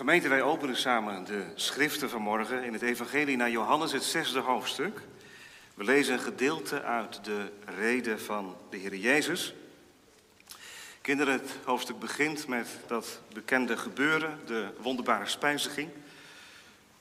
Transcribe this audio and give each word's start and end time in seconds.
Gemeente, 0.00 0.28
wij 0.28 0.42
openen 0.42 0.76
samen 0.76 1.24
de 1.24 1.44
schriften 1.54 2.10
van 2.10 2.22
morgen 2.22 2.64
in 2.64 2.72
het 2.72 2.82
Evangelie 2.82 3.36
naar 3.36 3.50
Johannes, 3.50 3.92
het 3.92 4.02
zesde 4.02 4.38
hoofdstuk. 4.38 5.00
We 5.74 5.84
lezen 5.84 6.14
een 6.14 6.20
gedeelte 6.20 6.82
uit 6.82 7.24
de 7.24 7.52
reden 7.64 8.20
van 8.20 8.56
de 8.70 8.76
Heer 8.76 8.94
Jezus. 8.94 9.54
Kinderen, 11.00 11.32
het 11.32 11.56
hoofdstuk 11.64 11.98
begint 11.98 12.46
met 12.46 12.68
dat 12.86 13.20
bekende 13.32 13.76
gebeuren, 13.76 14.38
de 14.46 14.68
wonderbare 14.78 15.26
spijziging. 15.26 15.88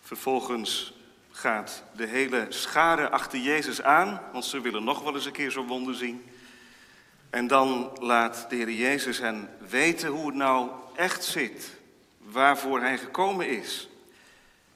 Vervolgens 0.02 0.94
gaat 1.32 1.84
de 1.96 2.06
hele 2.06 2.46
schare 2.50 3.10
achter 3.10 3.40
Jezus 3.40 3.82
aan, 3.82 4.22
want 4.32 4.46
ze 4.46 4.62
willen 4.62 4.84
nog 4.84 5.04
wel 5.04 5.16
eens 5.16 5.26
een 5.26 5.32
keer 5.32 5.52
zo'n 5.52 5.68
wonder 5.68 5.96
zien. 5.96 6.26
En 7.30 7.48
dan 7.48 7.92
laat 8.00 8.46
de 8.50 8.56
Heer 8.56 8.72
Jezus 8.72 9.20
hen 9.20 9.50
weten 9.70 10.10
hoe 10.10 10.26
het 10.26 10.36
nou 10.36 10.70
echt 10.96 11.24
zit, 11.24 11.78
waarvoor 12.32 12.80
hij 12.80 12.98
gekomen 12.98 13.50
is. 13.50 13.90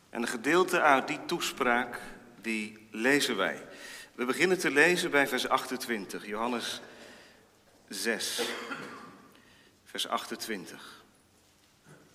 En 0.10 0.22
een 0.22 0.28
gedeelte 0.28 0.82
uit 0.82 1.08
die 1.08 1.26
toespraak, 1.26 2.00
die 2.42 2.88
lezen 2.92 3.36
wij. 3.36 3.66
We 4.16 4.26
beginnen 4.26 4.60
te 4.60 4.72
lezen 4.72 5.12
bij 5.12 5.28
vers 5.28 5.48
28, 5.48 6.26
Johannes 6.26 6.82
6, 7.88 8.42
vers 9.86 10.08
28. 10.08 11.04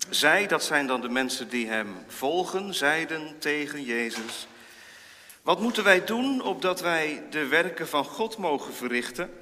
Zij, 0.09 0.47
dat 0.47 0.63
zijn 0.63 0.87
dan 0.87 1.01
de 1.01 1.09
mensen 1.09 1.49
die 1.49 1.67
hem 1.67 1.95
volgen, 2.07 2.73
zeiden 2.73 3.39
tegen 3.39 3.83
Jezus: 3.83 4.47
Wat 5.41 5.59
moeten 5.59 5.83
wij 5.83 6.05
doen 6.05 6.41
opdat 6.41 6.81
wij 6.81 7.23
de 7.29 7.47
werken 7.47 7.87
van 7.87 8.05
God 8.05 8.37
mogen 8.37 8.73
verrichten? 8.73 9.33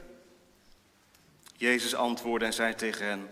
Jezus 1.55 1.95
antwoordde 1.95 2.45
en 2.45 2.53
zei 2.53 2.75
tegen 2.75 3.05
hen: 3.05 3.29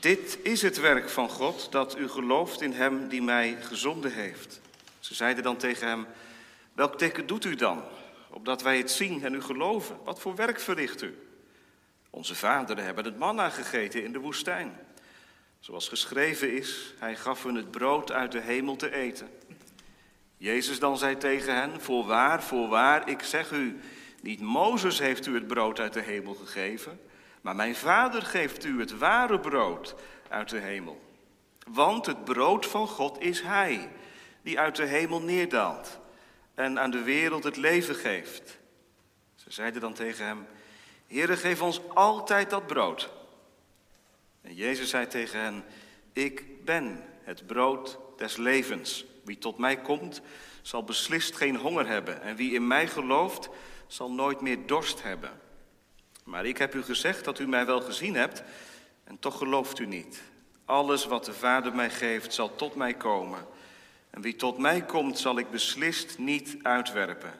Dit 0.00 0.38
is 0.42 0.62
het 0.62 0.80
werk 0.80 1.08
van 1.08 1.28
God, 1.28 1.72
dat 1.72 1.98
u 1.98 2.08
gelooft 2.08 2.60
in 2.60 2.72
hem 2.72 3.08
die 3.08 3.22
mij 3.22 3.56
gezonden 3.60 4.12
heeft. 4.12 4.60
Ze 5.00 5.14
zeiden 5.14 5.42
dan 5.42 5.56
tegen 5.56 5.88
hem: 5.88 6.06
Welk 6.72 6.98
teken 6.98 7.26
doet 7.26 7.44
u 7.44 7.54
dan, 7.54 7.82
opdat 8.30 8.62
wij 8.62 8.76
het 8.76 8.90
zien 8.90 9.24
en 9.24 9.34
u 9.34 9.42
geloven? 9.42 9.96
Wat 10.04 10.20
voor 10.20 10.34
werk 10.34 10.60
verricht 10.60 11.02
u? 11.02 11.18
Onze 12.10 12.34
vaderen 12.34 12.84
hebben 12.84 13.04
het 13.04 13.18
manna 13.18 13.50
gegeten 13.50 14.04
in 14.04 14.12
de 14.12 14.18
woestijn. 14.18 14.78
Zoals 15.60 15.88
geschreven 15.88 16.52
is, 16.52 16.94
hij 16.98 17.16
gaf 17.16 17.42
hun 17.42 17.54
het 17.54 17.70
brood 17.70 18.12
uit 18.12 18.32
de 18.32 18.40
hemel 18.40 18.76
te 18.76 18.92
eten. 18.92 19.28
Jezus 20.36 20.78
dan 20.78 20.98
zei 20.98 21.16
tegen 21.16 21.54
hen: 21.54 21.80
Voorwaar, 21.80 22.42
voorwaar, 22.42 23.08
ik 23.08 23.22
zeg 23.22 23.50
u, 23.50 23.80
niet 24.22 24.40
Mozes 24.40 24.98
heeft 24.98 25.26
u 25.26 25.34
het 25.34 25.46
brood 25.46 25.80
uit 25.80 25.92
de 25.92 26.00
hemel 26.00 26.34
gegeven, 26.34 27.00
maar 27.46 27.56
mijn 27.56 27.76
Vader 27.76 28.22
geeft 28.22 28.64
u 28.64 28.80
het 28.80 28.98
ware 28.98 29.40
brood 29.40 29.94
uit 30.28 30.48
de 30.48 30.58
hemel. 30.58 31.00
Want 31.68 32.06
het 32.06 32.24
brood 32.24 32.66
van 32.66 32.88
God 32.88 33.20
is 33.20 33.42
Hij, 33.42 33.90
die 34.42 34.58
uit 34.58 34.76
de 34.76 34.84
hemel 34.84 35.22
neerdaalt 35.22 35.98
en 36.54 36.78
aan 36.78 36.90
de 36.90 37.02
wereld 37.02 37.44
het 37.44 37.56
leven 37.56 37.94
geeft. 37.94 38.58
Ze 39.34 39.52
zeiden 39.52 39.80
dan 39.80 39.94
tegen 39.94 40.26
hem: 40.26 40.46
Heere, 41.06 41.36
geef 41.36 41.62
ons 41.62 41.80
altijd 41.94 42.50
dat 42.50 42.66
brood. 42.66 43.10
En 44.42 44.54
Jezus 44.54 44.90
zei 44.90 45.06
tegen 45.06 45.40
hen: 45.40 45.64
Ik 46.12 46.64
ben 46.64 47.04
het 47.22 47.46
brood 47.46 47.98
des 48.16 48.36
levens. 48.36 49.04
Wie 49.24 49.38
tot 49.38 49.58
mij 49.58 49.76
komt, 49.76 50.20
zal 50.62 50.84
beslist 50.84 51.36
geen 51.36 51.56
honger 51.56 51.86
hebben. 51.86 52.22
En 52.22 52.36
wie 52.36 52.54
in 52.54 52.66
mij 52.66 52.88
gelooft, 52.88 53.48
zal 53.86 54.12
nooit 54.12 54.40
meer 54.40 54.66
dorst 54.66 55.02
hebben. 55.02 55.44
Maar 56.26 56.46
ik 56.46 56.58
heb 56.58 56.74
u 56.74 56.82
gezegd 56.82 57.24
dat 57.24 57.38
u 57.38 57.48
mij 57.48 57.66
wel 57.66 57.80
gezien 57.80 58.14
hebt, 58.14 58.42
en 59.04 59.18
toch 59.18 59.38
gelooft 59.38 59.78
u 59.78 59.86
niet. 59.86 60.22
Alles 60.64 61.06
wat 61.06 61.24
de 61.24 61.32
Vader 61.32 61.74
mij 61.74 61.90
geeft, 61.90 62.34
zal 62.34 62.56
tot 62.56 62.74
mij 62.74 62.94
komen. 62.94 63.46
En 64.10 64.20
wie 64.20 64.36
tot 64.36 64.58
mij 64.58 64.82
komt, 64.82 65.18
zal 65.18 65.38
ik 65.38 65.50
beslist 65.50 66.18
niet 66.18 66.56
uitwerpen. 66.62 67.32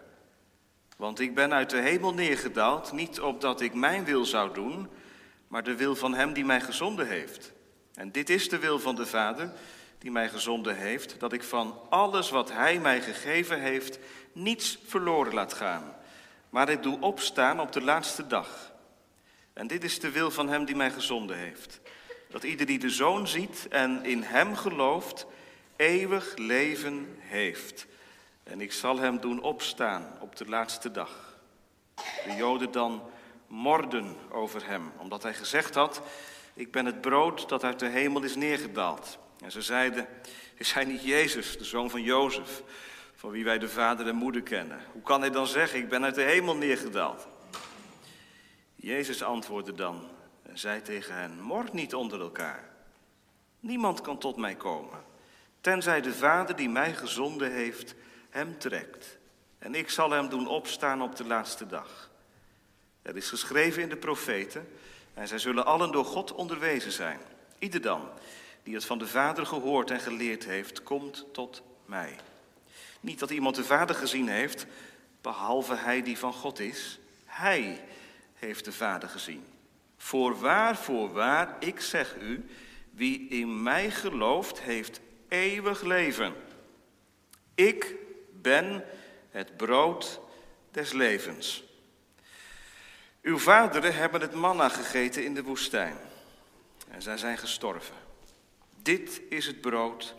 Want 0.96 1.20
ik 1.20 1.34
ben 1.34 1.52
uit 1.52 1.70
de 1.70 1.80
hemel 1.80 2.14
neergedaald, 2.14 2.92
niet 2.92 3.20
opdat 3.20 3.60
ik 3.60 3.74
mijn 3.74 4.04
wil 4.04 4.24
zou 4.24 4.54
doen, 4.54 4.88
maar 5.48 5.62
de 5.62 5.76
wil 5.76 5.96
van 5.96 6.14
Hem 6.14 6.32
die 6.32 6.44
mij 6.44 6.60
gezonden 6.60 7.06
heeft. 7.06 7.52
En 7.94 8.12
dit 8.12 8.30
is 8.30 8.48
de 8.48 8.58
wil 8.58 8.78
van 8.78 8.94
de 8.94 9.06
Vader 9.06 9.52
die 9.98 10.10
mij 10.10 10.28
gezonden 10.28 10.76
heeft, 10.76 11.20
dat 11.20 11.32
ik 11.32 11.42
van 11.42 11.80
alles 11.88 12.30
wat 12.30 12.52
Hij 12.52 12.78
mij 12.78 13.00
gegeven 13.00 13.60
heeft, 13.60 13.98
niets 14.32 14.78
verloren 14.86 15.34
laat 15.34 15.52
gaan, 15.52 15.96
maar 16.50 16.68
ik 16.68 16.82
doe 16.82 17.00
opstaan 17.00 17.60
op 17.60 17.72
de 17.72 17.82
laatste 17.82 18.26
dag. 18.26 18.74
En 19.56 19.66
dit 19.66 19.84
is 19.84 20.00
de 20.00 20.10
wil 20.10 20.30
van 20.30 20.48
Hem 20.48 20.64
die 20.64 20.76
mij 20.76 20.90
gezonden 20.90 21.36
heeft, 21.36 21.80
dat 22.30 22.42
ieder 22.42 22.66
die 22.66 22.78
de 22.78 22.90
Zoon 22.90 23.28
ziet 23.28 23.66
en 23.68 24.04
in 24.04 24.22
Hem 24.22 24.56
gelooft, 24.56 25.26
eeuwig 25.76 26.36
leven 26.36 27.16
heeft. 27.18 27.86
En 28.42 28.60
ik 28.60 28.72
zal 28.72 28.98
Hem 28.98 29.20
doen 29.20 29.42
opstaan 29.42 30.16
op 30.20 30.36
de 30.36 30.48
laatste 30.48 30.90
dag. 30.90 31.38
De 31.94 32.34
Joden 32.36 32.72
dan 32.72 33.02
morden 33.46 34.16
over 34.30 34.66
hem, 34.66 34.92
omdat 34.96 35.22
hij 35.22 35.34
gezegd 35.34 35.74
had, 35.74 36.02
ik 36.54 36.72
ben 36.72 36.86
het 36.86 37.00
brood 37.00 37.48
dat 37.48 37.64
uit 37.64 37.78
de 37.78 37.88
hemel 37.88 38.22
is 38.22 38.36
neergedaald. 38.36 39.18
En 39.44 39.52
ze 39.52 39.62
zeiden, 39.62 40.06
is 40.54 40.72
hij 40.72 40.84
niet 40.84 41.02
Jezus, 41.02 41.58
de 41.58 41.64
zoon 41.64 41.90
van 41.90 42.02
Jozef, 42.02 42.62
van 43.14 43.30
wie 43.30 43.44
wij 43.44 43.58
de 43.58 43.68
vader 43.68 44.08
en 44.08 44.16
moeder 44.16 44.42
kennen? 44.42 44.80
Hoe 44.92 45.02
kan 45.02 45.20
hij 45.20 45.30
dan 45.30 45.46
zeggen, 45.46 45.78
ik 45.78 45.88
ben 45.88 46.04
uit 46.04 46.14
de 46.14 46.22
hemel 46.22 46.56
neergedaald? 46.56 47.28
Jezus 48.86 49.22
antwoordde 49.22 49.74
dan 49.74 50.08
en 50.42 50.58
zei 50.58 50.82
tegen 50.82 51.14
hen, 51.14 51.40
mord 51.40 51.72
niet 51.72 51.94
onder 51.94 52.20
elkaar. 52.20 52.70
Niemand 53.60 54.00
kan 54.00 54.18
tot 54.18 54.36
mij 54.36 54.54
komen, 54.54 55.04
tenzij 55.60 56.00
de 56.00 56.14
vader 56.14 56.56
die 56.56 56.68
mij 56.68 56.94
gezonden 56.94 57.52
heeft, 57.52 57.94
hem 58.30 58.58
trekt. 58.58 59.18
En 59.58 59.74
ik 59.74 59.90
zal 59.90 60.10
hem 60.10 60.28
doen 60.28 60.46
opstaan 60.46 61.02
op 61.02 61.16
de 61.16 61.24
laatste 61.24 61.66
dag. 61.66 62.10
Er 63.02 63.16
is 63.16 63.28
geschreven 63.28 63.82
in 63.82 63.88
de 63.88 63.96
profeten, 63.96 64.68
en 65.14 65.28
zij 65.28 65.38
zullen 65.38 65.66
allen 65.66 65.92
door 65.92 66.04
God 66.04 66.32
onderwezen 66.32 66.92
zijn. 66.92 67.20
Ieder 67.58 67.80
dan, 67.80 68.08
die 68.62 68.74
het 68.74 68.84
van 68.84 68.98
de 68.98 69.06
Vader 69.06 69.46
gehoord 69.46 69.90
en 69.90 70.00
geleerd 70.00 70.44
heeft, 70.44 70.82
komt 70.82 71.24
tot 71.32 71.62
mij. 71.84 72.16
Niet 73.00 73.18
dat 73.18 73.30
iemand 73.30 73.56
de 73.56 73.64
Vader 73.64 73.96
gezien 73.96 74.28
heeft, 74.28 74.66
behalve 75.20 75.74
hij 75.74 76.02
die 76.02 76.18
van 76.18 76.32
God 76.32 76.58
is. 76.58 76.98
Hij 77.24 77.80
heeft 78.38 78.64
de 78.64 78.72
Vader 78.72 79.08
gezien. 79.08 79.44
Voorwaar, 79.96 80.76
voorwaar, 80.76 81.56
ik 81.58 81.80
zeg 81.80 82.16
u, 82.20 82.46
wie 82.90 83.28
in 83.28 83.62
mij 83.62 83.90
gelooft, 83.90 84.60
heeft 84.60 85.00
eeuwig 85.28 85.82
leven. 85.82 86.34
Ik 87.54 87.94
ben 88.32 88.84
het 89.30 89.56
brood 89.56 90.20
des 90.70 90.92
levens. 90.92 91.64
Uw 93.22 93.38
vaderen 93.38 93.94
hebben 93.94 94.20
het 94.20 94.34
manna 94.34 94.68
gegeten 94.68 95.24
in 95.24 95.34
de 95.34 95.42
woestijn 95.42 95.96
en 96.90 97.02
zij 97.02 97.18
zijn 97.18 97.38
gestorven. 97.38 97.94
Dit 98.82 99.20
is 99.28 99.46
het 99.46 99.60
brood 99.60 100.14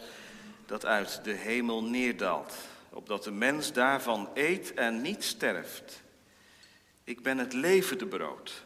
dat 0.66 0.85
uit 0.85 1.23
de 1.23 1.34
hemel 1.34 1.84
neerdaalt, 1.84 2.53
opdat 2.89 3.23
de 3.23 3.31
mens 3.31 3.73
daarvan 3.73 4.29
eet 4.34 4.73
en 4.73 5.01
niet 5.01 5.23
sterft. 5.23 6.01
Ik 7.07 7.22
ben 7.22 7.38
het 7.38 7.53
levende 7.53 8.06
brood 8.06 8.63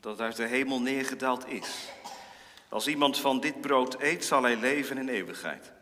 dat 0.00 0.20
uit 0.20 0.36
de 0.36 0.46
hemel 0.46 0.80
neergedaald 0.80 1.46
is. 1.46 1.88
Als 2.68 2.86
iemand 2.86 3.18
van 3.18 3.40
dit 3.40 3.60
brood 3.60 4.00
eet, 4.00 4.24
zal 4.24 4.42
hij 4.42 4.56
leven 4.56 4.98
in 4.98 5.08
eeuwigheid. 5.08 5.72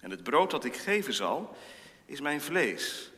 En 0.00 0.10
het 0.10 0.22
brood 0.22 0.50
dat 0.50 0.64
ik 0.64 0.76
geven 0.76 1.14
zal, 1.14 1.56
is 2.04 2.20
mijn 2.20 2.40
vlees, 2.40 3.10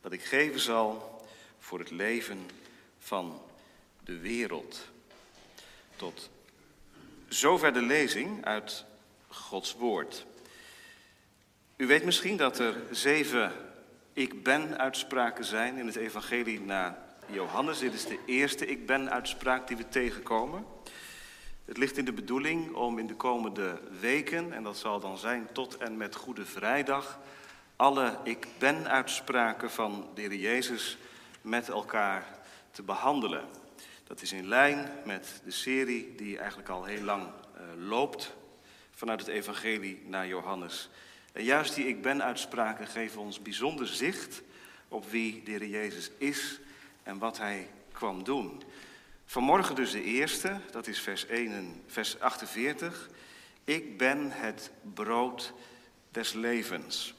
dat 0.00 0.12
ik 0.12 0.24
geven 0.24 0.60
zal 0.60 1.20
voor 1.58 1.78
het 1.78 1.90
leven 1.90 2.38
van 2.98 3.42
de 4.04 4.18
wereld. 4.18 4.88
Tot 5.96 6.30
zover 7.28 7.72
de 7.72 7.82
lezing 7.82 8.44
uit 8.44 8.84
Gods 9.28 9.74
Woord. 9.74 10.26
U 11.76 11.86
weet 11.86 12.04
misschien 12.04 12.36
dat 12.36 12.58
er 12.58 12.74
zeven 12.90 13.52
ik 14.12 14.42
ben 14.42 14.78
uitspraken 14.78 15.44
zijn 15.44 15.76
in 15.76 15.86
het 15.86 15.96
evangelie 15.96 16.60
naar 16.60 17.08
Johannes. 17.32 17.78
Dit 17.78 17.94
is 17.94 18.04
de 18.04 18.18
eerste 18.26 18.66
ik 18.66 18.86
ben 18.86 19.10
uitspraak 19.10 19.68
die 19.68 19.76
we 19.76 19.88
tegenkomen. 19.88 20.64
Het 21.64 21.76
ligt 21.76 21.96
in 21.96 22.04
de 22.04 22.12
bedoeling 22.12 22.74
om 22.74 22.98
in 22.98 23.06
de 23.06 23.14
komende 23.14 23.80
weken, 24.00 24.52
en 24.52 24.62
dat 24.62 24.78
zal 24.78 25.00
dan 25.00 25.18
zijn 25.18 25.48
tot 25.52 25.76
en 25.76 25.96
met 25.96 26.14
Goede 26.14 26.44
Vrijdag, 26.44 27.18
alle 27.76 28.18
ik 28.24 28.46
ben 28.58 28.88
uitspraken 28.88 29.70
van 29.70 30.08
de 30.14 30.38
Jezus 30.38 30.98
met 31.40 31.68
elkaar 31.68 32.38
te 32.70 32.82
behandelen. 32.82 33.44
Dat 34.06 34.22
is 34.22 34.32
in 34.32 34.48
lijn 34.48 34.90
met 35.04 35.40
de 35.44 35.50
serie 35.50 36.14
die 36.14 36.38
eigenlijk 36.38 36.68
al 36.68 36.84
heel 36.84 37.02
lang 37.02 37.22
uh, 37.22 37.88
loopt 37.88 38.36
vanuit 38.90 39.20
het 39.20 39.28
evangelie 39.28 40.02
naar 40.06 40.26
Johannes. 40.26 40.90
En 41.32 41.44
juist 41.44 41.74
die 41.74 41.86
ik 41.86 42.02
ben 42.02 42.22
uitspraken 42.22 42.86
geven 42.86 43.20
ons 43.20 43.42
bijzonder 43.42 43.86
zicht 43.86 44.42
op 44.88 45.10
wie 45.10 45.42
de 45.42 45.68
Jezus 45.68 46.10
is 46.18 46.60
en 47.10 47.18
wat 47.18 47.38
hij 47.38 47.70
kwam 47.92 48.24
doen. 48.24 48.62
Vanmorgen 49.26 49.74
dus 49.74 49.90
de 49.90 50.02
eerste, 50.02 50.60
dat 50.70 50.86
is 50.86 51.00
vers, 51.00 51.26
1 51.26 51.52
en 51.52 51.82
vers 51.86 52.20
48. 52.20 53.10
Ik 53.64 53.98
ben 53.98 54.30
het 54.30 54.70
brood 54.94 55.52
des 56.10 56.32
levens. 56.32 57.14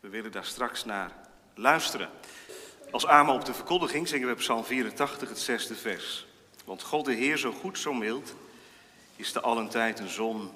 We 0.00 0.08
willen 0.08 0.32
daar 0.32 0.44
straks 0.44 0.84
naar 0.84 1.12
luisteren. 1.54 2.10
Als 2.90 3.06
amen 3.06 3.34
op 3.34 3.44
de 3.44 3.54
verkondiging 3.54 4.08
zingen 4.08 4.28
we 4.28 4.34
Psalm 4.34 4.64
84, 4.64 5.28
het 5.28 5.38
zesde 5.38 5.74
vers. 5.74 6.26
Want 6.64 6.82
God 6.82 7.04
de 7.04 7.14
Heer, 7.14 7.38
zo 7.38 7.52
goed, 7.52 7.78
zo 7.78 7.92
mild, 7.92 8.34
is 9.16 9.32
de 9.32 9.40
allen 9.40 9.68
tijd 9.68 9.98
een 9.98 10.08
zon 10.08 10.50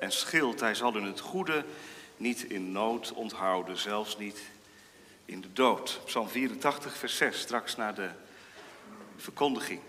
en 0.00 0.12
schild. 0.12 0.60
Hij 0.60 0.74
zal 0.74 0.96
in 0.96 1.04
het 1.04 1.20
goede 1.20 1.64
niet 2.16 2.42
in 2.42 2.72
nood 2.72 3.12
onthouden, 3.12 3.76
zelfs 3.76 4.18
niet 4.18 4.40
in 5.28 5.40
de 5.40 5.52
dood. 5.52 6.00
Psalm 6.04 6.28
84, 6.28 6.96
vers 6.96 7.16
6, 7.16 7.40
straks 7.40 7.76
naar 7.76 7.94
de 7.94 8.10
verkondiging. 9.16 9.80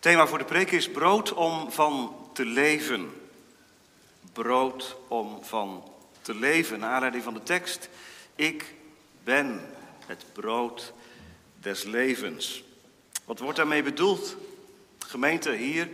Thema 0.00 0.26
voor 0.26 0.38
de 0.38 0.44
preek 0.44 0.70
is 0.70 0.90
brood 0.90 1.32
om 1.32 1.72
van 1.72 2.16
te 2.32 2.44
leven. 2.44 3.12
Brood 4.32 4.96
om 5.08 5.44
van 5.44 5.92
te 6.22 6.34
leven. 6.34 6.78
Naar 6.78 6.92
aanleiding 6.92 7.24
van 7.24 7.34
de 7.34 7.42
tekst. 7.42 7.88
Ik 8.34 8.74
ben 9.24 9.74
het 10.06 10.24
brood 10.32 10.92
des 11.60 11.82
levens. 11.82 12.62
Wat 13.24 13.38
wordt 13.38 13.56
daarmee 13.56 13.82
bedoeld? 13.82 14.36
Gemeente 14.98 15.52
hier 15.52 15.88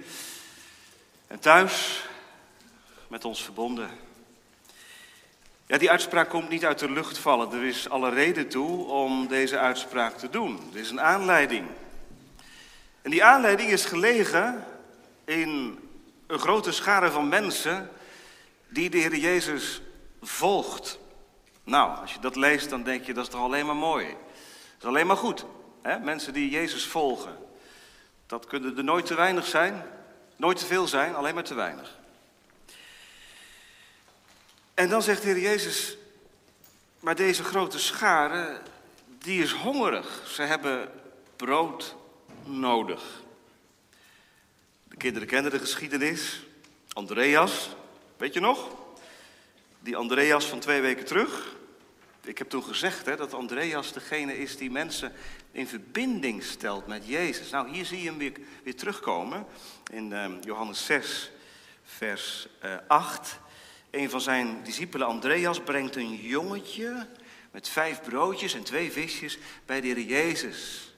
en 1.26 1.38
thuis 1.38 2.04
met 3.08 3.24
ons 3.24 3.42
verbonden. 3.42 3.90
Ja, 5.68 5.78
die 5.78 5.90
uitspraak 5.90 6.28
komt 6.28 6.48
niet 6.48 6.64
uit 6.64 6.78
de 6.78 6.90
lucht 6.90 7.18
vallen. 7.18 7.52
Er 7.52 7.64
is 7.64 7.88
alle 7.88 8.10
reden 8.10 8.48
toe 8.48 8.86
om 8.86 9.26
deze 9.26 9.58
uitspraak 9.58 10.18
te 10.18 10.30
doen. 10.30 10.70
Er 10.72 10.80
is 10.80 10.90
een 10.90 11.00
aanleiding. 11.00 11.66
En 13.02 13.10
die 13.10 13.24
aanleiding 13.24 13.70
is 13.70 13.84
gelegen 13.84 14.64
in 15.24 15.78
een 16.26 16.38
grote 16.38 16.72
schare 16.72 17.10
van 17.10 17.28
mensen 17.28 17.90
die 18.68 18.90
de 18.90 18.98
Heer 18.98 19.16
Jezus 19.16 19.82
volgt. 20.22 20.98
Nou, 21.64 22.00
als 22.00 22.12
je 22.12 22.20
dat 22.20 22.36
leest, 22.36 22.70
dan 22.70 22.82
denk 22.82 23.04
je 23.04 23.14
dat 23.14 23.24
is 23.24 23.30
toch 23.30 23.40
alleen 23.40 23.66
maar 23.66 23.76
mooi. 23.76 24.06
Dat 24.06 24.78
is 24.78 24.84
alleen 24.84 25.06
maar 25.06 25.16
goed. 25.16 25.44
Hè? 25.82 25.98
Mensen 25.98 26.32
die 26.32 26.50
Jezus 26.50 26.86
volgen. 26.86 27.36
Dat 28.26 28.46
kunnen 28.46 28.76
er 28.76 28.84
nooit 28.84 29.06
te 29.06 29.14
weinig 29.14 29.46
zijn, 29.46 29.82
nooit 30.36 30.58
te 30.58 30.66
veel 30.66 30.86
zijn, 30.86 31.14
alleen 31.14 31.34
maar 31.34 31.44
te 31.44 31.54
weinig. 31.54 31.98
En 34.76 34.88
dan 34.88 35.02
zegt 35.02 35.22
de 35.22 35.28
Heer 35.28 35.38
Jezus, 35.38 35.96
maar 37.00 37.14
deze 37.14 37.44
grote 37.44 37.78
schare, 37.78 38.60
die 39.18 39.42
is 39.42 39.52
hongerig. 39.52 40.22
Ze 40.28 40.42
hebben 40.42 40.90
brood 41.36 41.96
nodig. 42.44 43.02
De 44.84 44.96
kinderen 44.96 45.28
kennen 45.28 45.50
de 45.50 45.58
geschiedenis. 45.58 46.46
Andreas, 46.92 47.68
weet 48.16 48.34
je 48.34 48.40
nog? 48.40 48.68
Die 49.80 49.96
Andreas 49.96 50.44
van 50.44 50.58
twee 50.58 50.80
weken 50.80 51.04
terug. 51.04 51.56
Ik 52.24 52.38
heb 52.38 52.48
toen 52.48 52.64
gezegd 52.64 53.06
hè, 53.06 53.16
dat 53.16 53.34
Andreas 53.34 53.92
degene 53.92 54.38
is 54.38 54.56
die 54.56 54.70
mensen 54.70 55.12
in 55.52 55.66
verbinding 55.66 56.42
stelt 56.42 56.86
met 56.86 57.06
Jezus. 57.06 57.50
Nou, 57.50 57.70
hier 57.70 57.84
zie 57.84 58.02
je 58.02 58.08
hem 58.08 58.18
weer, 58.62 58.76
terugkomen 58.76 59.46
in 59.92 60.10
uh, 60.10 60.26
Johannes 60.40 60.84
6, 60.86 61.30
vers 61.84 62.48
uh, 62.64 62.72
eh, 62.72 62.80
8. 62.86 63.38
Een 63.96 64.10
van 64.10 64.20
zijn 64.20 64.62
discipelen, 64.62 65.06
Andreas, 65.06 65.60
brengt 65.60 65.96
een 65.96 66.14
jongetje 66.14 67.06
met 67.50 67.68
vijf 67.68 68.02
broodjes 68.02 68.54
en 68.54 68.62
twee 68.62 68.92
visjes 68.92 69.38
bij 69.66 69.80
de 69.80 69.86
Heer 69.86 70.00
Jezus. 70.00 70.94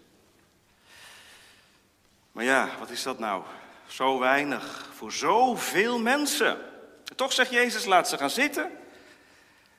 Maar 2.33 2.45
ja, 2.45 2.71
wat 2.79 2.91
is 2.91 3.03
dat 3.03 3.19
nou? 3.19 3.43
Zo 3.87 4.19
weinig 4.19 4.91
voor 4.95 5.13
zoveel 5.13 5.99
mensen. 5.99 6.59
toch 7.17 7.33
zegt 7.33 7.51
Jezus, 7.51 7.85
laat 7.85 8.09
ze 8.09 8.19
gaan 8.19 8.31
zitten. 8.31 8.71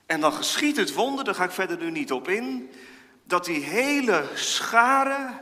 En 0.05 0.19
dan 0.19 0.33
geschiet 0.33 0.77
het 0.77 0.93
wonder, 0.93 1.25
daar 1.25 1.35
ga 1.35 1.43
ik 1.43 1.51
verder 1.51 1.77
nu 1.77 1.91
niet 1.91 2.11
op 2.11 2.27
in, 2.27 2.71
dat 3.23 3.45
die 3.45 3.63
hele 3.63 4.29
schare 4.33 5.41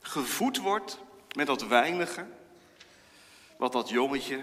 gevoed 0.00 0.56
wordt 0.56 0.98
met 1.36 1.46
dat 1.46 1.66
weinige 1.66 2.26
wat 3.56 3.72
dat 3.72 3.88
jongetje 3.88 4.42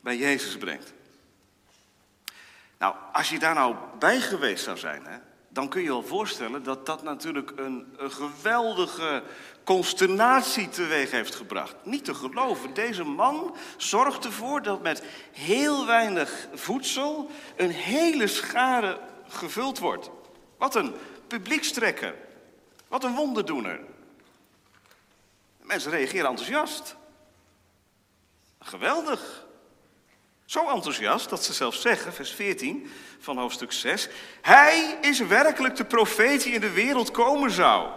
bij 0.00 0.16
Jezus 0.16 0.56
brengt. 0.56 0.92
Nou, 2.84 2.96
als 3.12 3.28
je 3.28 3.38
daar 3.38 3.54
nou 3.54 3.76
bij 3.98 4.20
geweest 4.20 4.64
zou 4.64 4.78
zijn, 4.78 5.06
hè, 5.06 5.18
dan 5.48 5.68
kun 5.68 5.82
je 5.82 5.88
wel 5.88 6.02
voorstellen 6.02 6.62
dat 6.62 6.86
dat 6.86 7.02
natuurlijk 7.02 7.52
een, 7.56 7.96
geweldige 7.98 9.22
consternatie 9.64 10.68
teweeg 10.68 11.10
heeft 11.10 11.34
gebracht. 11.34 11.74
Niet 11.84 12.04
te 12.04 12.14
geloven, 12.14 12.74
deze 12.74 13.04
man 13.04 13.56
zorgt 13.76 14.24
ervoor 14.24 14.62
dat 14.62 14.82
met 14.82 15.02
heel 15.32 15.86
weinig 15.86 16.48
voedsel 16.54 17.30
een 17.56 17.70
hele 17.70 18.26
schare 18.26 19.00
gevuld 19.28 19.78
wordt. 19.78 20.10
Wat 20.58 20.74
een 20.74 20.94
publiekstrekker, 21.26 22.14
wat 22.88 23.04
een 23.04 23.14
wonderdoener. 23.14 23.80
Mensen 25.62 25.90
reageren 25.90 26.28
enthousiast. 26.28 26.96
Geweldig. 28.58 29.43
Zo 30.44 30.68
enthousiast 30.68 31.30
dat 31.30 31.44
ze 31.44 31.52
zelfs 31.52 31.80
zeggen, 31.80 32.12
vers 32.12 32.30
14 32.30 32.90
van 33.18 33.38
hoofdstuk 33.38 33.72
6, 33.72 34.08
Hij 34.42 34.98
is 35.00 35.20
werkelijk 35.20 35.76
de 35.76 35.84
profeet 35.84 36.42
die 36.42 36.52
in 36.52 36.60
de 36.60 36.72
wereld 36.72 37.10
komen 37.10 37.50
zou. 37.50 37.88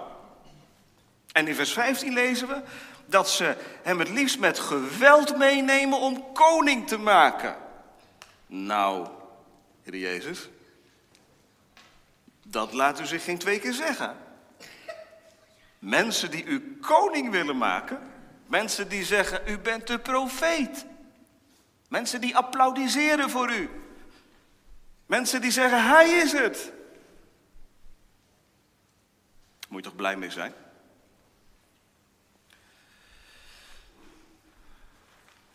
En 1.32 1.48
in 1.48 1.56
vers 1.56 1.74
15 1.74 2.14
lezen 2.14 2.48
we 2.48 2.62
dat 3.06 3.30
ze 3.30 3.56
hem 3.84 4.00
het 4.00 4.10
liefst 4.10 4.40
met 4.40 4.60
geweld 4.60 5.38
meenemen 5.38 6.00
om 6.00 6.32
koning 6.34 6.88
te 6.88 6.98
maken. 6.98 7.58
Nou, 8.48 9.08
Heer 9.84 9.98
Jezus, 9.98 10.50
dat 12.44 12.74
laat 12.74 13.00
u 13.00 13.06
zich 13.06 13.24
geen 13.24 13.38
twee 13.38 13.60
keer 13.60 13.74
zeggen. 13.74 14.18
Mensen 15.80 16.32
die 16.32 16.44
u 16.44 16.78
koning 16.82 17.32
willen 17.32 17.58
maken, 17.58 18.00
mensen 18.46 18.90
die 18.90 19.06
zeggen, 19.06 19.42
u 19.46 19.60
bent 19.60 19.88
de 19.88 20.00
profeet. 20.00 20.86
Mensen 21.88 22.22
die 22.22 22.36
applaudisseren 22.36 23.30
voor 23.30 23.52
u. 23.52 23.70
Mensen 25.06 25.42
die 25.42 25.52
zeggen, 25.52 25.88
hij 25.88 26.10
is 26.10 26.32
het. 26.32 26.72
Moet 29.70 29.84
je 29.84 29.90
toch 29.90 29.96
blij 29.96 30.18
mee 30.18 30.32
zijn? 30.32 30.54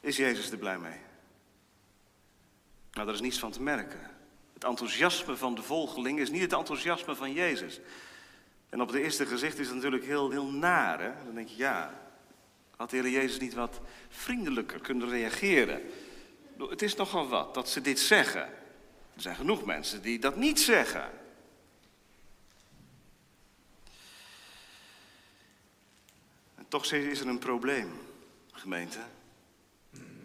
Is 0.00 0.16
Jezus 0.16 0.50
er 0.50 0.58
blij 0.58 0.78
mee? 0.78 1.00
Nou, 2.92 3.06
daar 3.06 3.14
is 3.14 3.20
niets 3.20 3.38
van 3.38 3.50
te 3.50 3.62
merken. 3.62 4.10
Het 4.52 4.64
enthousiasme 4.64 5.36
van 5.36 5.54
de 5.54 5.62
volgeling 5.62 6.18
is 6.18 6.30
niet 6.30 6.40
het 6.40 6.52
enthousiasme 6.52 7.14
van 7.14 7.32
Jezus. 7.32 7.80
En 8.68 8.80
op 8.80 8.88
het 8.88 8.96
eerste 8.96 9.26
gezicht 9.26 9.58
is 9.58 9.66
het 9.66 9.74
natuurlijk 9.74 10.04
heel, 10.04 10.30
heel 10.30 10.50
naar. 10.50 11.00
Hè? 11.00 11.24
Dan 11.24 11.34
denk 11.34 11.48
je, 11.48 11.56
ja, 11.56 12.02
had 12.76 12.90
de 12.90 12.96
Heer 12.96 13.10
Jezus 13.10 13.38
niet 13.38 13.54
wat 13.54 13.80
vriendelijker 14.08 14.80
kunnen 14.80 15.08
reageren? 15.08 15.82
Het 16.70 16.82
is 16.82 16.94
nogal 16.94 17.28
wat 17.28 17.54
dat 17.54 17.68
ze 17.68 17.80
dit 17.80 18.00
zeggen. 18.00 18.42
Er 19.14 19.20
zijn 19.20 19.36
genoeg 19.36 19.64
mensen 19.64 20.02
die 20.02 20.18
dat 20.18 20.36
niet 20.36 20.60
zeggen. 20.60 21.10
En 26.54 26.68
toch 26.68 26.92
is 26.92 27.20
er 27.20 27.28
een 27.28 27.38
probleem, 27.38 27.92
gemeente. 28.52 28.98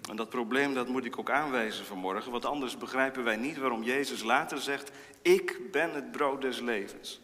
En 0.10 0.16
dat 0.16 0.30
probleem 0.30 0.74
dat 0.74 0.88
moet 0.88 1.06
ik 1.06 1.20
ook 1.20 1.30
aanwijzen 1.30 1.86
vanmorgen, 1.86 2.32
want 2.32 2.46
anders 2.46 2.78
begrijpen 2.78 3.24
wij 3.24 3.36
niet 3.36 3.58
waarom 3.58 3.84
Jezus 3.84 4.24
later 4.24 4.62
zegt, 4.62 4.92
ik 5.22 5.72
ben 5.72 5.94
het 5.94 6.12
brood 6.12 6.42
des 6.42 6.60
levens. 6.60 7.20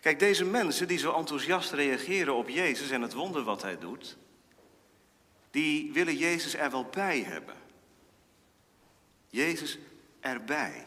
Kijk, 0.00 0.18
deze 0.18 0.44
mensen 0.44 0.88
die 0.88 0.98
zo 0.98 1.12
enthousiast 1.12 1.72
reageren 1.72 2.34
op 2.34 2.48
Jezus 2.48 2.90
en 2.90 3.02
het 3.02 3.12
wonder 3.12 3.42
wat 3.42 3.62
hij 3.62 3.78
doet, 3.78 4.16
die 5.50 5.92
willen 5.92 6.16
Jezus 6.16 6.54
er 6.54 6.70
wel 6.70 6.84
bij 6.84 7.22
hebben. 7.22 7.54
Jezus 9.28 9.78
erbij. 10.20 10.86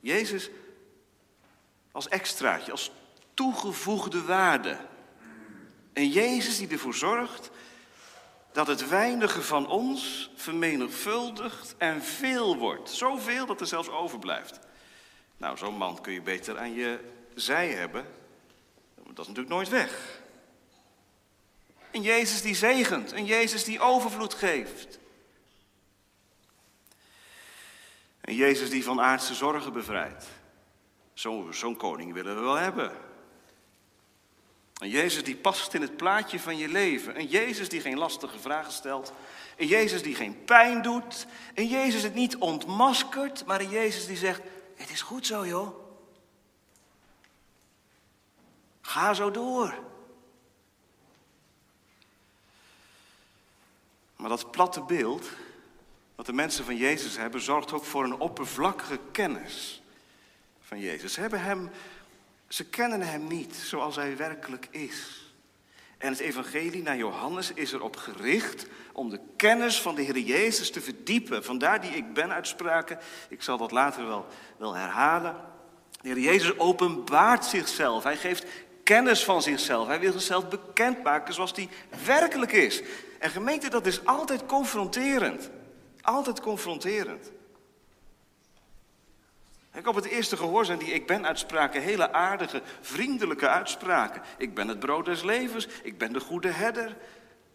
Jezus 0.00 0.50
als 1.92 2.08
extraatje, 2.08 2.72
als 2.72 2.90
toegevoegde 3.34 4.22
waarde. 4.22 4.78
En 5.92 6.08
Jezus 6.08 6.58
die 6.58 6.68
ervoor 6.68 6.94
zorgt 6.94 7.50
dat 8.52 8.66
het 8.66 8.88
weinige 8.88 9.42
van 9.42 9.68
ons 9.68 10.30
vermenigvuldigt 10.34 11.74
en 11.78 12.02
veel 12.02 12.56
wordt. 12.56 12.90
Zoveel 12.90 13.46
dat 13.46 13.60
er 13.60 13.66
zelfs 13.66 13.88
overblijft. 13.88 14.58
Nou, 15.36 15.56
zo'n 15.56 15.76
man 15.76 16.00
kun 16.00 16.12
je 16.12 16.22
beter 16.22 16.58
aan 16.58 16.74
je 16.74 16.98
zij 17.34 17.68
hebben. 17.68 18.06
Dat 18.94 19.18
is 19.18 19.26
natuurlijk 19.26 19.48
nooit 19.48 19.68
weg. 19.68 20.19
Een 21.90 22.02
Jezus 22.02 22.42
die 22.42 22.54
zegent, 22.54 23.12
een 23.12 23.24
Jezus 23.24 23.64
die 23.64 23.80
overvloed 23.80 24.34
geeft. 24.34 24.98
Een 28.20 28.34
Jezus 28.34 28.70
die 28.70 28.84
van 28.84 29.00
aardse 29.00 29.34
zorgen 29.34 29.72
bevrijdt. 29.72 30.26
Zo'n 31.14 31.54
zo 31.54 31.74
koning 31.74 32.12
willen 32.12 32.34
we 32.34 32.40
wel 32.40 32.54
hebben. 32.54 32.92
Een 34.74 34.88
Jezus 34.88 35.24
die 35.24 35.36
past 35.36 35.74
in 35.74 35.80
het 35.80 35.96
plaatje 35.96 36.40
van 36.40 36.56
je 36.56 36.68
leven. 36.68 37.18
Een 37.18 37.26
Jezus 37.26 37.68
die 37.68 37.80
geen 37.80 37.98
lastige 37.98 38.38
vragen 38.38 38.72
stelt. 38.72 39.12
Een 39.56 39.66
Jezus 39.66 40.02
die 40.02 40.14
geen 40.14 40.44
pijn 40.44 40.82
doet. 40.82 41.26
Een 41.54 41.66
Jezus 41.66 42.02
het 42.02 42.14
niet 42.14 42.36
ontmaskert, 42.36 43.46
maar 43.46 43.60
een 43.60 43.68
Jezus 43.68 44.06
die 44.06 44.16
zegt: 44.16 44.40
Het 44.76 44.90
is 44.90 45.02
goed 45.02 45.26
zo, 45.26 45.46
joh. 45.46 45.78
Ga 48.80 49.14
zo 49.14 49.30
door. 49.30 49.89
Maar 54.20 54.28
dat 54.28 54.50
platte 54.50 54.82
beeld, 54.82 55.28
wat 56.14 56.26
de 56.26 56.32
mensen 56.32 56.64
van 56.64 56.76
Jezus 56.76 57.16
hebben, 57.16 57.40
zorgt 57.40 57.72
ook 57.72 57.84
voor 57.84 58.04
een 58.04 58.18
oppervlakkige 58.18 58.98
kennis 59.12 59.82
van 60.60 60.80
Jezus. 60.80 61.12
Ze, 61.12 61.20
hebben 61.20 61.42
hem, 61.42 61.70
ze 62.48 62.64
kennen 62.64 63.00
hem 63.00 63.26
niet 63.26 63.54
zoals 63.54 63.96
hij 63.96 64.16
werkelijk 64.16 64.68
is. 64.70 65.24
En 65.98 66.10
het 66.10 66.18
evangelie 66.18 66.82
naar 66.82 66.96
Johannes 66.96 67.52
is 67.52 67.72
erop 67.72 67.96
gericht 67.96 68.66
om 68.92 69.10
de 69.10 69.20
kennis 69.36 69.80
van 69.80 69.94
de 69.94 70.02
Heer 70.02 70.18
Jezus 70.18 70.70
te 70.70 70.80
verdiepen. 70.80 71.44
Vandaar 71.44 71.80
die 71.80 71.90
ik 71.90 72.12
ben 72.12 72.32
uitspraken. 72.32 72.98
Ik 73.28 73.42
zal 73.42 73.58
dat 73.58 73.70
later 73.70 74.06
wel, 74.06 74.26
wel 74.56 74.74
herhalen. 74.74 75.36
De 76.00 76.08
Heer 76.08 76.18
Jezus 76.18 76.58
openbaart 76.58 77.44
zichzelf. 77.44 78.02
Hij 78.02 78.16
geeft 78.16 78.46
kennis 78.84 79.24
van 79.24 79.42
zichzelf. 79.42 79.86
Hij 79.86 80.00
wil 80.00 80.12
zichzelf 80.12 80.48
bekendmaken 80.48 81.34
zoals 81.34 81.52
hij 81.54 81.68
werkelijk 82.04 82.52
is. 82.52 82.82
En 83.20 83.30
gemeente, 83.30 83.68
dat 83.68 83.86
is 83.86 84.04
altijd 84.04 84.46
confronterend. 84.46 85.50
Altijd 86.00 86.40
confronterend. 86.40 87.30
Ik 89.72 89.86
op 89.86 89.94
het 89.94 90.04
eerste 90.04 90.36
gehoor 90.36 90.64
zijn 90.64 90.78
die 90.78 90.92
ik 90.92 91.06
ben 91.06 91.26
uitspraken 91.26 91.82
hele 91.82 92.12
aardige, 92.12 92.62
vriendelijke 92.80 93.48
uitspraken. 93.48 94.22
Ik 94.38 94.54
ben 94.54 94.68
het 94.68 94.78
brood 94.78 95.04
des 95.04 95.22
levens, 95.22 95.66
ik 95.82 95.98
ben 95.98 96.12
de 96.12 96.20
goede 96.20 96.48
herder. 96.48 96.96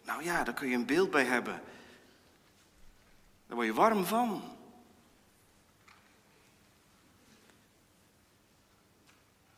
Nou 0.04 0.24
ja, 0.24 0.44
daar 0.44 0.54
kun 0.54 0.68
je 0.68 0.74
een 0.74 0.86
beeld 0.86 1.10
bij 1.10 1.24
hebben. 1.24 1.62
Daar 3.46 3.56
word 3.56 3.66
je 3.66 3.74
warm 3.74 4.04
van. 4.04 4.42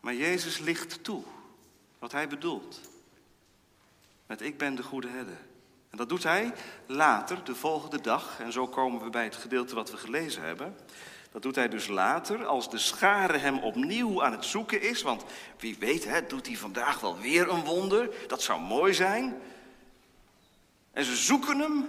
Maar 0.00 0.14
Jezus 0.14 0.58
licht 0.58 1.04
toe 1.04 1.22
wat 1.98 2.12
hij 2.12 2.28
bedoelt. 2.28 2.80
Met 4.26 4.40
ik 4.40 4.58
ben 4.58 4.74
de 4.74 4.82
goede 4.82 5.08
herder. 5.08 5.47
Dat 5.98 6.08
doet 6.08 6.22
hij 6.22 6.52
later, 6.86 7.44
de 7.44 7.54
volgende 7.54 8.00
dag. 8.00 8.40
En 8.40 8.52
zo 8.52 8.66
komen 8.66 9.02
we 9.02 9.10
bij 9.10 9.24
het 9.24 9.36
gedeelte 9.36 9.74
wat 9.74 9.90
we 9.90 9.96
gelezen 9.96 10.42
hebben. 10.42 10.76
Dat 11.32 11.42
doet 11.42 11.54
hij 11.54 11.68
dus 11.68 11.86
later, 11.86 12.46
als 12.46 12.70
de 12.70 12.78
schare 12.78 13.38
hem 13.38 13.58
opnieuw 13.58 14.24
aan 14.24 14.32
het 14.32 14.44
zoeken 14.44 14.82
is. 14.82 15.02
Want 15.02 15.24
wie 15.58 15.76
weet, 15.78 16.04
hè, 16.04 16.26
doet 16.26 16.46
hij 16.46 16.56
vandaag 16.56 17.00
wel 17.00 17.18
weer 17.18 17.48
een 17.50 17.64
wonder. 17.64 18.10
Dat 18.26 18.42
zou 18.42 18.60
mooi 18.60 18.94
zijn. 18.94 19.36
En 20.92 21.04
ze 21.04 21.16
zoeken 21.16 21.58
hem. 21.58 21.88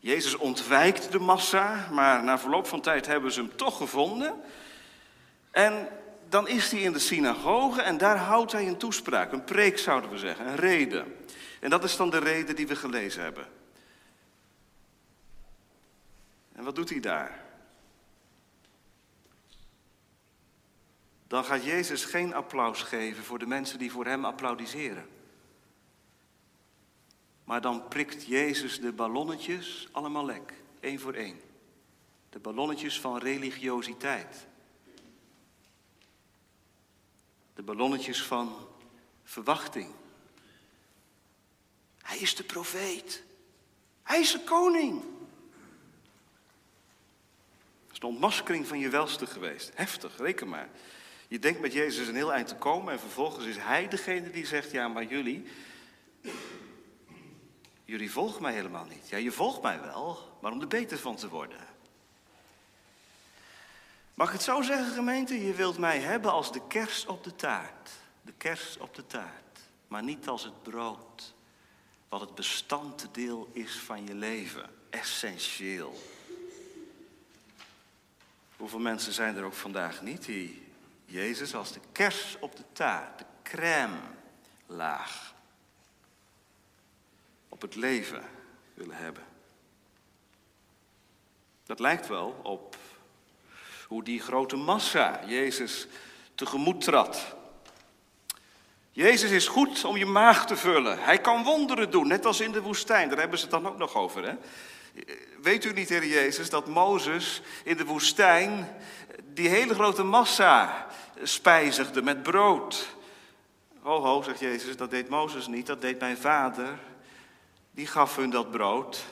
Jezus 0.00 0.36
ontwijkt 0.36 1.12
de 1.12 1.18
massa, 1.18 1.88
maar 1.92 2.24
na 2.24 2.38
verloop 2.38 2.66
van 2.66 2.80
tijd 2.80 3.06
hebben 3.06 3.32
ze 3.32 3.40
hem 3.40 3.56
toch 3.56 3.76
gevonden. 3.76 4.34
En 5.50 5.88
dan 6.28 6.48
is 6.48 6.70
hij 6.70 6.80
in 6.80 6.92
de 6.92 6.98
synagoge 6.98 7.82
en 7.82 7.98
daar 7.98 8.16
houdt 8.16 8.52
hij 8.52 8.66
een 8.66 8.76
toespraak, 8.76 9.32
een 9.32 9.44
preek 9.44 9.78
zouden 9.78 10.10
we 10.10 10.18
zeggen, 10.18 10.46
een 10.46 10.56
reden. 10.56 11.14
En 11.64 11.70
dat 11.70 11.84
is 11.84 11.96
dan 11.96 12.10
de 12.10 12.18
reden 12.18 12.56
die 12.56 12.66
we 12.66 12.76
gelezen 12.76 13.22
hebben. 13.22 13.48
En 16.52 16.64
wat 16.64 16.74
doet 16.74 16.90
hij 16.90 17.00
daar? 17.00 17.44
Dan 21.26 21.44
gaat 21.44 21.64
Jezus 21.64 22.04
geen 22.04 22.34
applaus 22.34 22.82
geven 22.82 23.24
voor 23.24 23.38
de 23.38 23.46
mensen 23.46 23.78
die 23.78 23.90
voor 23.90 24.06
hem 24.06 24.24
applaudisseren. 24.24 25.08
Maar 27.44 27.60
dan 27.60 27.88
prikt 27.88 28.26
Jezus 28.26 28.80
de 28.80 28.92
ballonnetjes 28.92 29.88
allemaal 29.92 30.24
lek, 30.24 30.52
één 30.80 31.00
voor 31.00 31.14
één. 31.14 31.40
De 32.30 32.38
ballonnetjes 32.38 33.00
van 33.00 33.18
religiositeit. 33.18 34.46
De 37.54 37.62
ballonnetjes 37.62 38.22
van 38.22 38.68
verwachting. 39.22 40.02
Hij 42.04 42.18
is 42.18 42.34
de 42.34 42.44
profeet. 42.44 43.22
Hij 44.02 44.20
is 44.20 44.32
de 44.32 44.40
koning. 44.40 45.02
Dat 47.82 47.92
is 47.92 47.98
de 47.98 48.06
ontmaskering 48.06 48.66
van 48.66 48.78
je 48.78 48.88
welste 48.88 49.26
geweest. 49.26 49.70
Heftig, 49.74 50.18
reken 50.18 50.48
maar. 50.48 50.68
Je 51.28 51.38
denkt 51.38 51.60
met 51.60 51.72
Jezus 51.72 52.06
een 52.06 52.14
heel 52.14 52.32
eind 52.32 52.48
te 52.48 52.56
komen 52.56 52.92
en 52.92 53.00
vervolgens 53.00 53.46
is 53.46 53.56
hij 53.56 53.88
degene 53.88 54.30
die 54.30 54.46
zegt, 54.46 54.70
ja 54.70 54.88
maar 54.88 55.04
jullie, 55.04 55.44
jullie 57.84 58.10
volgen 58.10 58.42
mij 58.42 58.52
helemaal 58.52 58.84
niet. 58.84 59.08
Ja, 59.08 59.16
je 59.16 59.32
volgt 59.32 59.62
mij 59.62 59.80
wel, 59.80 60.38
maar 60.40 60.52
om 60.52 60.60
er 60.60 60.68
beter 60.68 60.98
van 60.98 61.16
te 61.16 61.28
worden. 61.28 61.66
Mag 64.14 64.26
ik 64.26 64.32
het 64.32 64.42
zo 64.42 64.62
zeggen, 64.62 64.94
gemeente? 64.94 65.46
Je 65.46 65.52
wilt 65.52 65.78
mij 65.78 66.00
hebben 66.00 66.32
als 66.32 66.52
de 66.52 66.66
kers 66.68 67.06
op 67.06 67.24
de 67.24 67.34
taart. 67.34 67.90
De 68.22 68.32
kers 68.32 68.78
op 68.78 68.94
de 68.94 69.06
taart. 69.06 69.60
Maar 69.88 70.02
niet 70.02 70.28
als 70.28 70.44
het 70.44 70.62
brood. 70.62 71.33
Wat 72.08 72.20
het 72.20 72.34
bestanddeel 72.34 73.50
is 73.52 73.78
van 73.78 74.06
je 74.06 74.14
leven. 74.14 74.70
Essentieel. 74.90 76.02
Hoeveel 78.56 78.78
mensen 78.78 79.12
zijn 79.12 79.36
er 79.36 79.44
ook 79.44 79.54
vandaag 79.54 80.02
niet 80.02 80.24
die 80.24 80.66
Jezus 81.04 81.54
als 81.54 81.72
de 81.72 81.80
kers 81.92 82.36
op 82.40 82.56
de 82.56 82.64
taart, 82.72 83.18
de 83.18 83.24
crème 83.42 84.00
laag, 84.66 85.34
op 87.48 87.62
het 87.62 87.74
leven 87.74 88.24
willen 88.74 88.96
hebben? 88.96 89.24
Dat 91.64 91.80
lijkt 91.80 92.08
wel 92.08 92.40
op 92.42 92.76
hoe 93.86 94.04
die 94.04 94.20
grote 94.20 94.56
massa 94.56 95.26
Jezus 95.26 95.86
tegemoet 96.34 96.80
trad. 96.80 97.36
Jezus 98.94 99.30
is 99.30 99.48
goed 99.48 99.84
om 99.84 99.96
je 99.96 100.06
maag 100.06 100.46
te 100.46 100.56
vullen. 100.56 100.98
Hij 100.98 101.18
kan 101.18 101.42
wonderen 101.42 101.90
doen, 101.90 102.08
net 102.08 102.26
als 102.26 102.40
in 102.40 102.52
de 102.52 102.62
woestijn. 102.62 103.08
Daar 103.08 103.18
hebben 103.18 103.38
ze 103.38 103.44
het 103.44 103.52
dan 103.52 103.66
ook 103.66 103.78
nog 103.78 103.94
over. 103.94 104.24
Hè? 104.24 104.34
Weet 105.42 105.64
u 105.64 105.72
niet, 105.72 105.88
Heer 105.88 106.06
Jezus, 106.06 106.50
dat 106.50 106.66
Mozes 106.66 107.42
in 107.64 107.76
de 107.76 107.84
woestijn 107.84 108.76
die 109.24 109.48
hele 109.48 109.74
grote 109.74 110.02
massa 110.02 110.86
spijzigde 111.22 112.02
met 112.02 112.22
brood? 112.22 112.96
Ho, 113.80 114.00
ho, 114.00 114.22
zegt 114.22 114.40
Jezus, 114.40 114.76
dat 114.76 114.90
deed 114.90 115.08
Mozes 115.08 115.46
niet, 115.46 115.66
dat 115.66 115.80
deed 115.80 116.00
mijn 116.00 116.16
vader. 116.16 116.78
Die 117.70 117.86
gaf 117.86 118.16
hun 118.16 118.30
dat 118.30 118.50
brood. 118.50 119.04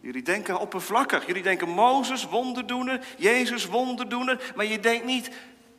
Jullie 0.00 0.22
denken 0.22 0.58
oppervlakkig. 0.58 1.26
Jullie 1.26 1.42
denken 1.42 1.68
Mozes, 1.68 2.24
wonderdoener, 2.24 3.06
Jezus, 3.18 3.66
wonderdoener. 3.66 4.52
Maar 4.54 4.66
je 4.66 4.80
denkt 4.80 5.04
niet 5.04 5.30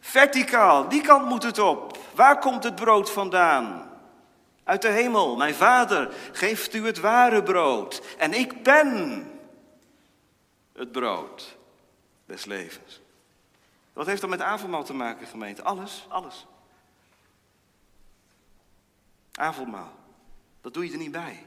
verticaal. 0.06 0.90
Die 0.90 1.02
kant 1.02 1.26
moet 1.26 1.44
het 1.44 1.60
op. 1.60 1.98
Waar 2.14 2.40
komt 2.40 2.64
het 2.64 2.76
brood 2.76 3.12
vandaan? 3.12 3.90
Uit 4.64 4.82
de 4.82 4.90
hemel. 4.90 5.36
Mijn 5.36 5.56
vader 5.56 6.14
geeft 6.32 6.74
u 6.74 6.86
het 6.86 7.00
ware 7.00 7.44
brood. 7.44 8.02
En 8.18 8.34
ik 8.34 8.64
ben 8.64 9.24
het 10.74 10.92
brood 10.92 11.58
des 12.26 12.46
levens. 12.46 13.02
Wat 13.94 14.06
heeft 14.06 14.22
dat 14.22 14.30
met 14.30 14.42
avondmaal 14.42 14.84
te 14.84 14.94
maken, 14.94 15.28
gemeente? 15.28 15.64
Alles, 15.64 16.06
alles. 16.10 16.46
Avondmaal. 19.32 19.92
Dat 20.62 20.74
doe 20.74 20.86
je 20.86 20.92
er 20.92 20.98
niet 20.98 21.12
bij. 21.12 21.46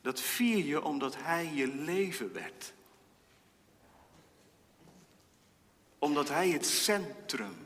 Dat 0.00 0.20
vier 0.20 0.64
je 0.64 0.84
omdat 0.84 1.16
Hij 1.18 1.50
je 1.54 1.66
leven 1.66 2.32
werd. 2.32 2.72
Omdat 6.04 6.28
Hij 6.28 6.50
het 6.50 6.66
centrum 6.66 7.56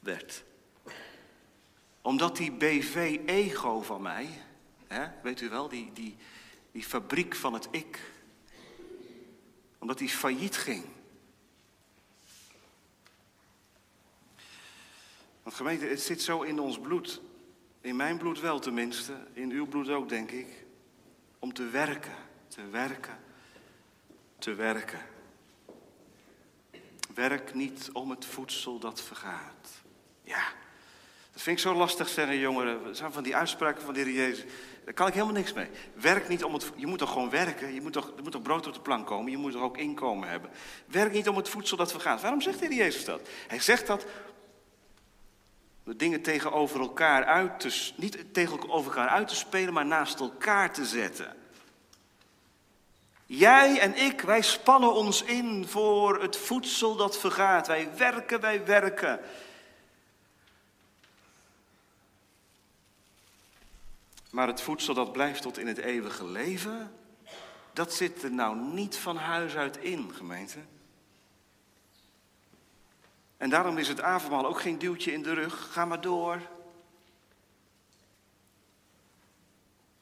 werd. 0.00 0.44
Omdat 2.02 2.36
die 2.36 2.52
BV-ego 2.52 3.82
van 3.82 4.02
mij, 4.02 4.28
hè, 4.86 5.06
weet 5.22 5.40
u 5.40 5.48
wel, 5.48 5.68
die, 5.68 5.92
die, 5.92 6.16
die 6.72 6.82
fabriek 6.82 7.34
van 7.34 7.52
het 7.52 7.68
ik, 7.70 8.12
omdat 9.78 9.98
die 9.98 10.08
failliet 10.08 10.56
ging. 10.56 10.84
Want 15.42 15.56
gemeente, 15.56 15.86
het 15.86 16.00
zit 16.00 16.22
zo 16.22 16.42
in 16.42 16.60
ons 16.60 16.78
bloed. 16.78 17.20
In 17.80 17.96
mijn 17.96 18.18
bloed 18.18 18.40
wel 18.40 18.58
tenminste, 18.58 19.26
in 19.32 19.50
uw 19.50 19.66
bloed 19.66 19.88
ook 19.88 20.08
denk 20.08 20.30
ik. 20.30 20.64
Om 21.38 21.52
te 21.52 21.68
werken, 21.68 22.16
te 22.48 22.68
werken, 22.68 23.18
te 24.38 24.54
werken. 24.54 25.16
Werk 27.18 27.54
niet 27.54 27.90
om 27.92 28.10
het 28.10 28.24
voedsel 28.24 28.78
dat 28.78 29.02
vergaat. 29.02 29.68
Ja, 30.22 30.42
dat 31.32 31.42
vind 31.42 31.56
ik 31.56 31.62
zo 31.62 31.74
lastig 31.74 32.08
zeggen, 32.08 32.38
jongeren. 32.38 32.96
Zijn 32.96 33.12
van 33.12 33.22
die 33.22 33.36
uitspraken 33.36 33.82
van 33.82 33.94
de 33.94 34.00
Heer 34.00 34.12
Jezus. 34.12 34.44
Daar 34.84 34.94
kan 34.94 35.06
ik 35.06 35.12
helemaal 35.12 35.34
niks 35.34 35.52
mee. 35.52 35.68
Werk 35.94 36.28
niet 36.28 36.44
om 36.44 36.54
het... 36.54 36.72
Je 36.76 36.86
moet 36.86 36.98
toch 36.98 37.12
gewoon 37.12 37.30
werken? 37.30 37.74
Je 37.74 37.80
moet 37.80 37.92
toch, 37.92 38.12
er 38.16 38.22
moet 38.22 38.32
toch 38.32 38.42
brood 38.42 38.66
op 38.66 38.74
de 38.74 38.80
plank 38.80 39.06
komen? 39.06 39.30
Je 39.30 39.36
moet 39.36 39.54
er 39.54 39.60
ook 39.60 39.76
inkomen 39.76 40.28
hebben. 40.28 40.50
Werk 40.86 41.12
niet 41.12 41.28
om 41.28 41.36
het 41.36 41.48
voedsel 41.48 41.76
dat 41.76 41.90
vergaat. 41.90 42.20
Waarom 42.20 42.40
zegt 42.40 42.58
de 42.58 42.66
Heer 42.66 42.74
Jezus 42.74 43.04
dat? 43.04 43.28
Hij 43.46 43.60
zegt 43.60 43.86
dat 43.86 44.06
De 45.84 45.96
dingen 45.96 46.22
tegenover 46.22 46.80
elkaar 46.80 47.24
uit 47.24 47.60
te, 47.60 47.92
niet 47.96 48.34
tegenover 48.34 48.90
elkaar 48.90 49.08
uit 49.08 49.28
te 49.28 49.36
spelen, 49.36 49.74
maar 49.74 49.86
naast 49.86 50.20
elkaar 50.20 50.72
te 50.72 50.84
zetten. 50.84 51.36
Jij 53.30 53.80
en 53.80 53.96
ik, 53.96 54.20
wij 54.20 54.42
spannen 54.42 54.94
ons 54.94 55.22
in 55.22 55.66
voor 55.66 56.22
het 56.22 56.36
voedsel 56.36 56.96
dat 56.96 57.18
vergaat. 57.18 57.66
Wij 57.66 57.96
werken, 57.96 58.40
wij 58.40 58.64
werken. 58.64 59.20
Maar 64.30 64.46
het 64.46 64.60
voedsel 64.60 64.94
dat 64.94 65.12
blijft 65.12 65.42
tot 65.42 65.58
in 65.58 65.66
het 65.66 65.78
eeuwige 65.78 66.26
leven, 66.26 66.94
dat 67.72 67.92
zit 67.92 68.22
er 68.22 68.32
nou 68.32 68.56
niet 68.56 68.96
van 68.96 69.16
huis 69.16 69.56
uit 69.56 69.76
in, 69.76 70.14
gemeente. 70.14 70.58
En 73.36 73.50
daarom 73.50 73.78
is 73.78 73.88
het 73.88 74.00
avondmaal 74.00 74.46
ook 74.46 74.60
geen 74.60 74.78
duwtje 74.78 75.12
in 75.12 75.22
de 75.22 75.34
rug. 75.34 75.72
Ga 75.72 75.84
maar 75.84 76.00
door. 76.00 76.40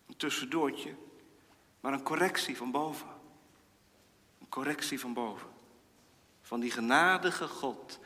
Een 0.07 0.17
tussendoortje, 0.17 0.95
maar 1.81 1.93
een 1.93 2.03
correctie 2.03 2.57
van 2.57 2.71
boven. 2.71 3.16
Correctie 4.57 5.01
van 5.01 5.13
boven. 5.13 5.49
Van 6.43 6.61
die 6.61 6.71
genadige 6.71 7.49
God 7.49 7.99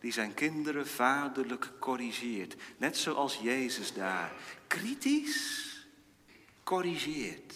die 0.00 0.12
zijn 0.12 0.34
kinderen 0.34 0.86
vaderlijk 0.86 1.70
corrigeert. 1.78 2.56
Net 2.76 2.96
zoals 2.96 3.38
Jezus 3.42 3.92
daar 3.92 4.32
kritisch 4.66 5.86
corrigeert. 6.62 7.54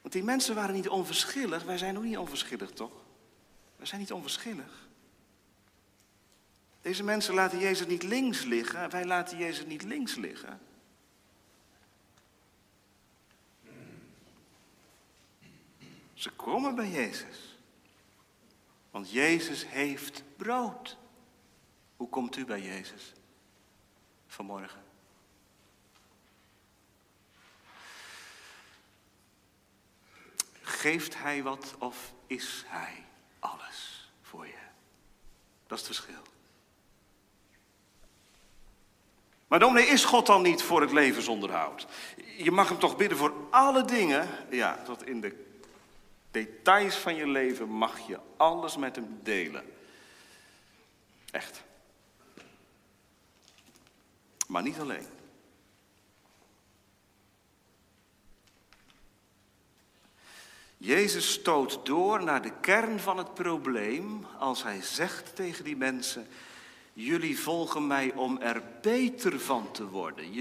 Want 0.00 0.12
die 0.14 0.22
mensen 0.22 0.54
waren 0.54 0.74
niet 0.74 0.88
onverschillig, 0.88 1.62
wij 1.62 1.78
zijn 1.78 1.96
ook 1.96 2.04
niet 2.04 2.18
onverschillig, 2.18 2.70
toch? 2.70 3.04
Wij 3.76 3.86
zijn 3.86 4.00
niet 4.00 4.12
onverschillig. 4.12 4.88
Deze 6.80 7.02
mensen 7.02 7.34
laten 7.34 7.58
Jezus 7.58 7.86
niet 7.86 8.02
links 8.02 8.42
liggen, 8.42 8.90
wij 8.90 9.04
laten 9.04 9.38
Jezus 9.38 9.66
niet 9.66 9.82
links 9.82 10.14
liggen. 10.14 10.60
Ze 16.14 16.30
komen 16.30 16.74
bij 16.74 16.88
Jezus. 16.88 17.58
Want 18.90 19.10
Jezus 19.10 19.68
heeft 19.68 20.22
brood. 20.36 20.96
Hoe 21.96 22.08
komt 22.08 22.36
u 22.36 22.44
bij 22.44 22.60
Jezus 22.60 23.12
vanmorgen? 24.26 24.82
Geeft 30.60 31.18
Hij 31.18 31.42
wat 31.42 31.74
of 31.78 32.12
is 32.26 32.64
Hij 32.66 33.04
alles 33.38 34.10
voor 34.22 34.46
je? 34.46 34.62
Dat 35.66 35.80
is 35.80 35.86
het 35.86 35.96
verschil. 35.96 36.22
Maar 39.46 39.58
dominee, 39.58 39.86
is 39.86 40.04
God 40.04 40.26
dan 40.26 40.42
niet 40.42 40.62
voor 40.62 40.80
het 40.80 40.92
levensonderhoud? 40.92 41.86
Je 42.36 42.50
mag 42.50 42.68
hem 42.68 42.78
toch 42.78 42.96
bidden 42.96 43.18
voor 43.18 43.32
alle 43.50 43.84
dingen? 43.84 44.28
Ja, 44.50 44.82
tot 44.82 45.06
in 45.06 45.20
de 45.20 45.43
details 46.34 46.96
van 46.96 47.14
je 47.14 47.26
leven 47.26 47.68
mag 47.68 48.06
je 48.06 48.18
alles 48.36 48.76
met 48.76 48.96
hem 48.96 49.18
delen. 49.22 49.64
Echt. 51.30 51.62
Maar 54.46 54.62
niet 54.62 54.78
alleen. 54.78 55.06
Jezus 60.76 61.32
stoot 61.32 61.86
door 61.86 62.24
naar 62.24 62.42
de 62.42 62.52
kern 62.60 63.00
van 63.00 63.18
het 63.18 63.34
probleem 63.34 64.26
als 64.38 64.62
hij 64.62 64.82
zegt 64.82 65.36
tegen 65.36 65.64
die 65.64 65.76
mensen: 65.76 66.26
Jullie 66.92 67.38
volgen 67.38 67.86
mij 67.86 68.12
om 68.12 68.38
er 68.40 68.62
beter 68.82 69.40
van 69.40 69.70
te 69.70 69.88
worden. 69.88 70.32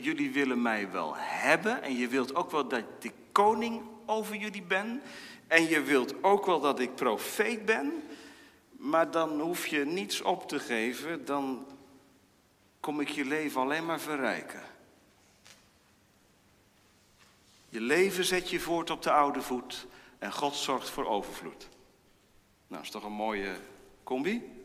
Jullie 0.00 0.32
willen 0.32 0.62
mij 0.62 0.90
wel 0.90 1.14
hebben 1.16 1.82
en 1.82 1.96
je 1.96 2.08
wilt 2.08 2.34
ook 2.34 2.50
wel 2.50 2.68
dat 2.68 2.78
ik 3.00 3.12
koning 3.32 3.82
over 4.12 4.36
jullie 4.36 4.62
ben. 4.62 5.02
En 5.46 5.68
je 5.68 5.82
wilt 5.82 6.24
ook 6.24 6.46
wel 6.46 6.60
dat 6.60 6.80
ik 6.80 6.94
profeet 6.94 7.64
ben. 7.64 8.02
Maar 8.70 9.10
dan 9.10 9.40
hoef 9.40 9.66
je 9.66 9.84
niets 9.84 10.20
op 10.20 10.48
te 10.48 10.58
geven, 10.58 11.24
dan 11.24 11.66
kom 12.80 13.00
ik 13.00 13.08
je 13.08 13.24
leven 13.24 13.60
alleen 13.60 13.86
maar 13.86 14.00
verrijken. 14.00 14.62
Je 17.68 17.80
leven 17.80 18.24
zet 18.24 18.50
je 18.50 18.60
voort 18.60 18.90
op 18.90 19.02
de 19.02 19.10
oude 19.10 19.42
voet 19.42 19.86
en 20.18 20.32
God 20.32 20.54
zorgt 20.54 20.90
voor 20.90 21.06
overvloed. 21.06 21.68
Nou, 22.66 22.82
is 22.82 22.90
toch 22.90 23.04
een 23.04 23.12
mooie 23.12 23.56
combi? 24.02 24.62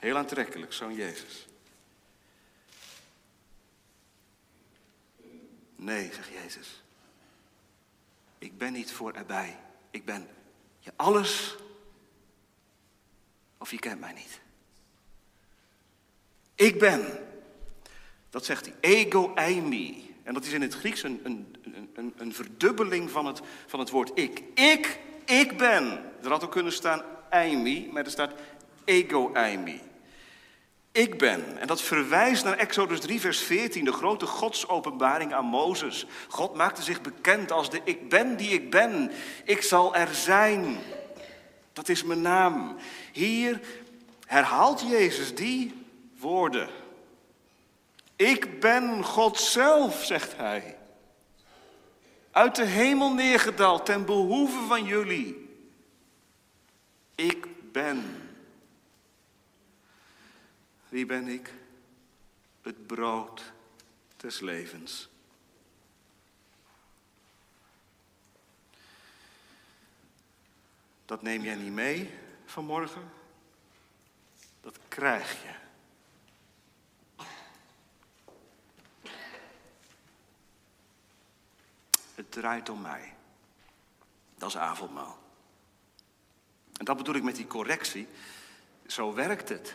Heel 0.00 0.16
aantrekkelijk, 0.16 0.72
zo'n 0.72 0.94
Jezus. 0.94 1.49
Nee, 5.80 6.12
zegt 6.12 6.28
Jezus. 6.42 6.82
Ik 8.38 8.58
ben 8.58 8.72
niet 8.72 8.92
voor 8.92 9.12
erbij. 9.12 9.56
Ik 9.90 10.04
ben 10.04 10.28
je 10.78 10.92
alles 10.96 11.56
of 13.58 13.70
je 13.70 13.78
kent 13.78 14.00
mij 14.00 14.12
niet. 14.12 14.40
Ik 16.54 16.78
ben. 16.78 17.28
Dat 18.30 18.44
zegt 18.44 18.66
hij. 18.66 18.74
Ego 18.80 19.34
eimi. 19.34 20.14
En 20.22 20.34
dat 20.34 20.44
is 20.44 20.52
in 20.52 20.62
het 20.62 20.74
Grieks 20.74 21.02
een, 21.02 21.20
een, 21.22 21.56
een, 21.94 22.14
een 22.16 22.34
verdubbeling 22.34 23.10
van 23.10 23.26
het, 23.26 23.40
van 23.66 23.80
het 23.80 23.90
woord 23.90 24.18
ik. 24.18 24.42
Ik, 24.54 24.98
ik 25.24 25.56
ben. 25.56 26.12
Er 26.22 26.30
had 26.30 26.44
ook 26.44 26.50
kunnen 26.50 26.72
staan 26.72 27.02
eimi, 27.30 27.88
maar 27.92 28.04
er 28.04 28.10
staat 28.10 28.34
ego 28.84 29.32
eimi. 29.32 29.80
Ik 31.00 31.18
ben. 31.18 31.58
En 31.58 31.66
dat 31.66 31.82
verwijst 31.82 32.44
naar 32.44 32.56
Exodus 32.56 33.00
3, 33.00 33.20
vers 33.20 33.38
14, 33.38 33.84
de 33.84 33.92
grote 33.92 34.26
godsopenbaring 34.26 35.34
aan 35.34 35.44
Mozes. 35.44 36.06
God 36.28 36.54
maakte 36.54 36.82
zich 36.82 37.00
bekend 37.00 37.52
als 37.52 37.70
de 37.70 37.80
ik 37.84 38.08
ben 38.08 38.36
die 38.36 38.50
ik 38.50 38.70
ben. 38.70 39.10
Ik 39.44 39.62
zal 39.62 39.94
er 39.94 40.14
zijn. 40.14 40.78
Dat 41.72 41.88
is 41.88 42.02
mijn 42.02 42.22
naam. 42.22 42.76
Hier 43.12 43.60
herhaalt 44.26 44.80
Jezus 44.88 45.34
die 45.34 45.74
woorden. 46.18 46.68
Ik 48.16 48.60
ben 48.60 49.04
God 49.04 49.38
zelf, 49.38 50.04
zegt 50.04 50.36
hij. 50.36 50.76
Uit 52.30 52.56
de 52.56 52.64
hemel 52.64 53.12
neergedaald 53.14 53.86
ten 53.86 54.04
behoeve 54.04 54.66
van 54.68 54.84
jullie. 54.84 55.48
Ik 57.14 57.46
ben. 57.72 58.19
Wie 60.90 61.06
ben 61.06 61.28
ik? 61.28 61.54
Het 62.62 62.86
brood 62.86 63.52
des 64.16 64.40
levens. 64.40 65.08
Dat 71.04 71.22
neem 71.22 71.42
jij 71.42 71.54
niet 71.54 71.72
mee 71.72 72.18
vanmorgen. 72.44 73.10
Dat 74.60 74.78
krijg 74.88 75.42
je. 75.42 75.54
Het 82.14 82.32
draait 82.32 82.68
om 82.68 82.80
mij. 82.80 83.14
Dat 84.34 84.48
is 84.48 84.56
avondmaal. 84.56 85.18
En 86.76 86.84
dat 86.84 86.96
bedoel 86.96 87.14
ik 87.14 87.22
met 87.22 87.36
die 87.36 87.46
correctie. 87.46 88.08
Zo 88.86 89.14
werkt 89.14 89.48
het. 89.48 89.74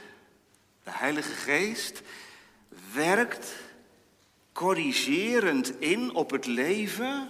De 0.85 0.91
Heilige 0.91 1.33
Geest 1.33 2.01
werkt 2.93 3.53
corrigerend 4.51 5.79
in 5.79 6.13
op 6.13 6.31
het 6.31 6.45
leven 6.45 7.29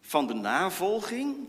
van 0.00 0.26
de 0.26 0.34
navolging. 0.34 1.48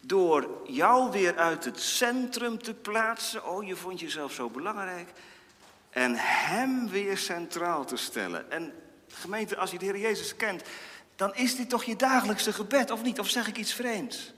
Door 0.00 0.60
jou 0.66 1.10
weer 1.10 1.36
uit 1.36 1.64
het 1.64 1.80
centrum 1.80 2.62
te 2.62 2.74
plaatsen. 2.74 3.48
Oh, 3.48 3.66
je 3.66 3.76
vond 3.76 4.00
jezelf 4.00 4.32
zo 4.32 4.48
belangrijk. 4.48 5.08
En 5.90 6.14
Hem 6.16 6.88
weer 6.88 7.18
centraal 7.18 7.84
te 7.84 7.96
stellen. 7.96 8.50
En 8.50 8.72
gemeente, 9.08 9.56
als 9.56 9.70
je 9.70 9.78
de 9.78 9.84
Heer 9.84 9.98
Jezus 9.98 10.36
kent, 10.36 10.62
dan 11.16 11.34
is 11.34 11.56
dit 11.56 11.68
toch 11.68 11.84
je 11.84 11.96
dagelijkse 11.96 12.52
gebed, 12.52 12.90
of 12.90 13.02
niet? 13.02 13.18
Of 13.18 13.28
zeg 13.28 13.46
ik 13.46 13.56
iets 13.56 13.74
vreemds? 13.74 14.32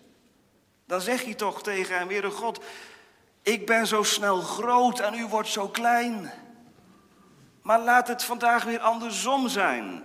Dan 0.87 1.01
zeg 1.01 1.23
je 1.23 1.35
toch 1.35 1.63
tegen 1.63 1.99
Hem, 1.99 2.09
Heere 2.09 2.31
God, 2.31 2.65
ik 3.43 3.67
ben 3.67 3.87
zo 3.87 4.03
snel 4.03 4.41
groot 4.41 5.01
en 5.01 5.15
u 5.15 5.27
wordt 5.27 5.49
zo 5.49 5.69
klein. 5.69 6.31
Maar 7.63 7.81
laat 7.81 8.09
het 8.09 8.25
vandaag 8.25 8.65
weer 8.65 8.81
andersom 8.81 9.49
zijn. 9.49 10.03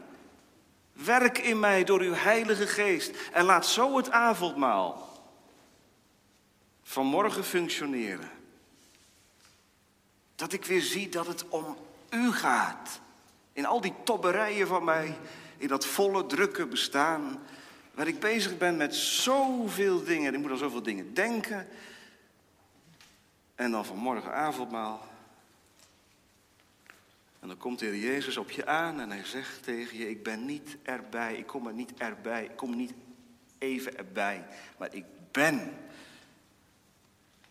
Werk 0.93 1.37
in 1.37 1.59
mij 1.59 1.83
door 1.83 1.99
uw 1.99 2.13
Heilige 2.13 2.67
Geest 2.67 3.11
en 3.33 3.45
laat 3.45 3.65
zo 3.65 3.97
het 3.97 4.11
avondmaal 4.11 5.13
vanmorgen 6.83 7.43
functioneren. 7.43 8.29
Dat 10.35 10.53
ik 10.53 10.65
weer 10.65 10.81
zie 10.81 11.09
dat 11.09 11.27
het 11.27 11.49
om 11.49 11.77
u 12.09 12.31
gaat. 12.31 12.99
In 13.53 13.65
al 13.65 13.81
die 13.81 13.93
tobberijen 14.03 14.67
van 14.67 14.83
mij, 14.83 15.17
in 15.57 15.67
dat 15.67 15.85
volle, 15.85 16.25
drukke 16.25 16.65
bestaan, 16.65 17.39
waar 17.93 18.07
ik 18.07 18.19
bezig 18.19 18.57
ben 18.57 18.77
met 18.77 18.95
zoveel 18.95 20.03
dingen. 20.03 20.33
Ik 20.33 20.39
moet 20.39 20.51
aan 20.51 20.57
zoveel 20.57 20.83
dingen 20.83 21.13
denken. 21.13 21.67
En 23.55 23.71
dan 23.71 23.85
vanmorgen 23.85 24.33
avondmaal. 24.33 25.07
En 27.39 27.47
dan 27.47 27.57
komt 27.57 27.79
de 27.79 27.99
Jezus 27.99 28.37
op 28.37 28.51
je 28.51 28.65
aan 28.65 28.99
en 28.99 29.09
hij 29.09 29.25
zegt 29.25 29.63
tegen 29.63 29.97
je, 29.97 30.09
ik 30.09 30.23
ben 30.23 30.45
niet 30.45 30.77
erbij, 30.83 31.35
ik 31.35 31.45
kom 31.45 31.67
er 31.67 31.73
niet 31.73 31.93
erbij, 31.97 32.43
ik 32.43 32.55
kom 32.55 32.75
niet 32.75 32.93
even 33.57 33.97
erbij, 33.97 34.45
maar 34.77 34.93
ik 34.93 35.05
ben 35.31 35.77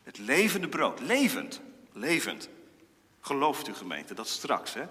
het 0.03 0.19
levende 0.19 0.69
brood, 0.69 1.01
levend, 1.01 1.61
levend. 1.93 2.49
Gelooft 3.21 3.69
u 3.69 3.75
gemeente, 3.75 4.15
dat 4.15 4.29
straks, 4.29 4.75
hè? 4.75 4.85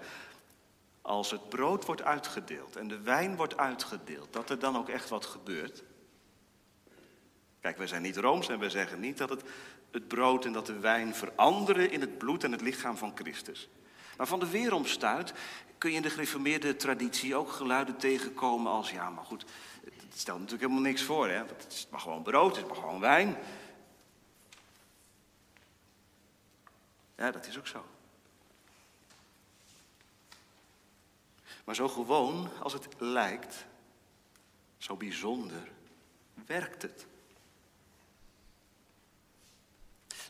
Als 1.02 1.30
het 1.30 1.48
brood 1.48 1.84
wordt 1.84 2.02
uitgedeeld 2.02 2.76
en 2.76 2.88
de 2.88 3.00
wijn 3.00 3.36
wordt 3.36 3.56
uitgedeeld, 3.56 4.32
dat 4.32 4.50
er 4.50 4.58
dan 4.58 4.76
ook 4.76 4.88
echt 4.88 5.08
wat 5.08 5.26
gebeurt. 5.26 5.82
Kijk, 7.60 7.76
wij 7.76 7.86
zijn 7.86 8.02
niet 8.02 8.16
rooms 8.16 8.48
en 8.48 8.58
wij 8.58 8.70
zeggen 8.70 9.00
niet 9.00 9.18
dat 9.18 9.30
het, 9.30 9.42
het 9.94 10.08
brood 10.08 10.44
en 10.44 10.52
dat 10.52 10.66
de 10.66 10.78
wijn 10.78 11.14
veranderen 11.14 11.90
in 11.90 12.00
het 12.00 12.18
bloed 12.18 12.44
en 12.44 12.52
het 12.52 12.60
lichaam 12.60 12.96
van 12.96 13.12
Christus. 13.14 13.68
Maar 14.16 14.26
van 14.26 14.40
de 14.40 14.50
weeromstuit 14.50 15.32
kun 15.78 15.90
je 15.90 15.96
in 15.96 16.02
de 16.02 16.10
gereformeerde 16.10 16.76
traditie 16.76 17.36
ook 17.36 17.50
geluiden 17.50 17.96
tegenkomen 17.96 18.72
als, 18.72 18.90
ja, 18.90 19.10
maar 19.10 19.24
goed, 19.24 19.44
het 19.84 20.18
stelt 20.18 20.38
natuurlijk 20.38 20.70
helemaal 20.70 20.90
niks 20.90 21.02
voor, 21.02 21.28
hè? 21.28 21.36
Het 21.36 21.66
is 21.68 21.86
maar 21.90 22.00
gewoon 22.00 22.22
brood, 22.22 22.56
het 22.56 22.64
is 22.64 22.70
maar 22.70 22.80
gewoon 22.80 23.00
wijn. 23.00 23.36
Ja, 27.16 27.30
dat 27.30 27.46
is 27.46 27.58
ook 27.58 27.66
zo. 27.66 27.84
Maar 31.64 31.74
zo 31.74 31.88
gewoon 31.88 32.48
als 32.62 32.72
het 32.72 32.88
lijkt, 32.98 33.66
zo 34.78 34.96
bijzonder, 34.96 35.68
werkt 36.46 36.82
het. 36.82 37.06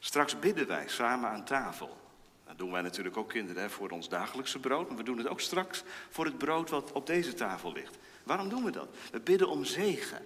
Straks 0.05 0.39
bidden 0.39 0.67
wij 0.67 0.85
samen 0.87 1.31
aan 1.31 1.45
tafel. 1.45 1.97
Dat 2.47 2.59
doen 2.59 2.73
wij 2.73 2.83
natuurlijk 2.83 3.17
ook 3.17 3.29
kinderen 3.29 3.71
voor 3.71 3.91
ons 3.91 4.09
dagelijkse 4.09 4.59
brood, 4.59 4.89
maar 4.89 4.97
we 4.97 5.03
doen 5.03 5.19
het 5.19 5.29
ook 5.29 5.41
straks 5.41 5.83
voor 6.11 6.25
het 6.25 6.39
brood 6.39 6.71
wat 6.71 6.93
op 6.93 7.07
deze 7.07 7.35
tafel 7.35 7.73
ligt. 7.73 7.97
Waarom 8.23 8.49
doen 8.49 8.65
we 8.65 8.71
dat? 8.71 8.89
We 9.11 9.21
bidden 9.21 9.49
om 9.49 9.65
zegen. 9.65 10.19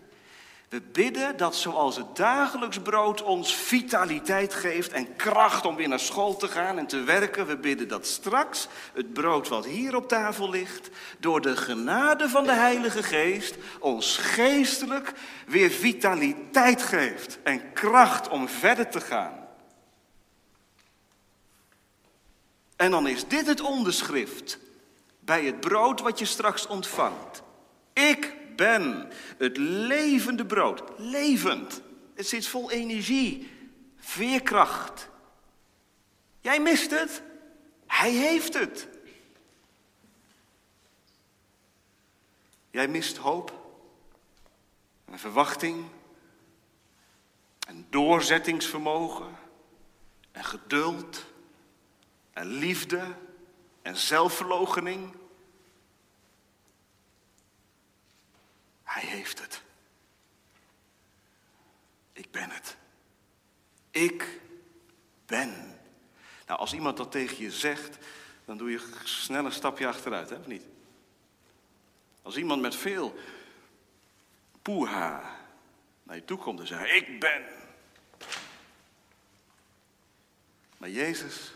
We 0.68 0.80
bidden 0.80 1.36
dat 1.36 1.56
zoals 1.56 1.96
het 1.96 2.16
dagelijks 2.16 2.78
brood 2.78 3.22
ons 3.22 3.54
vitaliteit 3.54 4.54
geeft 4.54 4.92
en 4.92 5.16
kracht 5.16 5.66
om 5.66 5.76
weer 5.76 5.88
naar 5.88 6.00
school 6.00 6.36
te 6.36 6.48
gaan 6.48 6.78
en 6.78 6.86
te 6.86 7.02
werken. 7.02 7.46
We 7.46 7.56
bidden 7.56 7.88
dat 7.88 8.06
straks 8.06 8.68
het 8.92 9.12
brood 9.12 9.48
wat 9.48 9.64
hier 9.64 9.96
op 9.96 10.08
tafel 10.08 10.50
ligt, 10.50 10.90
door 11.18 11.40
de 11.40 11.56
genade 11.56 12.28
van 12.28 12.44
de 12.44 12.52
Heilige 12.52 13.02
Geest, 13.02 13.56
ons 13.80 14.16
geestelijk 14.16 15.12
weer 15.46 15.70
vitaliteit 15.70 16.82
geeft 16.82 17.38
en 17.42 17.72
kracht 17.72 18.28
om 18.28 18.48
verder 18.48 18.88
te 18.88 19.00
gaan. 19.00 19.46
En 22.78 22.90
dan 22.90 23.06
is 23.06 23.28
dit 23.28 23.46
het 23.46 23.60
onderschrift 23.60 24.58
bij 25.20 25.44
het 25.44 25.60
brood 25.60 26.00
wat 26.00 26.18
je 26.18 26.24
straks 26.24 26.66
ontvangt. 26.66 27.42
Ik 27.92 28.34
ben 28.56 29.10
het 29.38 29.56
levende 29.56 30.46
brood. 30.46 30.82
Levend. 30.96 31.82
Het 32.14 32.28
zit 32.28 32.46
vol 32.46 32.70
energie, 32.70 33.50
veerkracht. 33.96 35.08
Jij 36.40 36.60
mist 36.60 36.90
het. 36.90 37.22
Hij 37.86 38.12
heeft 38.12 38.54
het. 38.54 38.88
Jij 42.70 42.88
mist 42.88 43.16
hoop 43.16 43.52
en 45.04 45.18
verwachting 45.18 45.84
en 47.66 47.86
doorzettingsvermogen 47.90 49.36
en 50.32 50.44
geduld 50.44 51.26
en 52.38 52.46
liefde 52.46 53.14
en 53.82 53.96
zelfverloochening. 53.96 55.14
Hij 58.82 59.02
heeft 59.02 59.40
het. 59.40 59.62
Ik 62.12 62.30
ben 62.30 62.50
het. 62.50 62.76
Ik 63.90 64.40
ben. 65.26 65.78
Nou, 66.46 66.60
als 66.60 66.72
iemand 66.72 66.96
dat 66.96 67.10
tegen 67.10 67.42
je 67.42 67.50
zegt, 67.50 67.98
dan 68.44 68.56
doe 68.56 68.70
je 68.70 68.90
snel 69.04 69.44
een 69.44 69.52
stapje 69.52 69.86
achteruit, 69.86 70.30
hè, 70.30 70.36
of 70.36 70.46
niet? 70.46 70.64
Als 72.22 72.36
iemand 72.36 72.62
met 72.62 72.76
veel 72.76 73.18
poeha 74.62 75.36
naar 76.02 76.16
je 76.16 76.24
toe 76.24 76.38
komt 76.38 76.60
en 76.60 76.66
zegt, 76.66 76.90
ik 76.90 77.20
ben. 77.20 77.44
Maar 80.76 80.90
Jezus, 80.90 81.52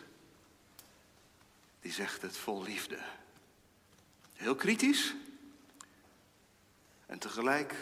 zegt 1.92 2.22
het 2.22 2.36
vol 2.36 2.62
liefde. 2.62 2.98
Heel 4.32 4.54
kritisch 4.54 5.14
en 7.06 7.18
tegelijk 7.18 7.74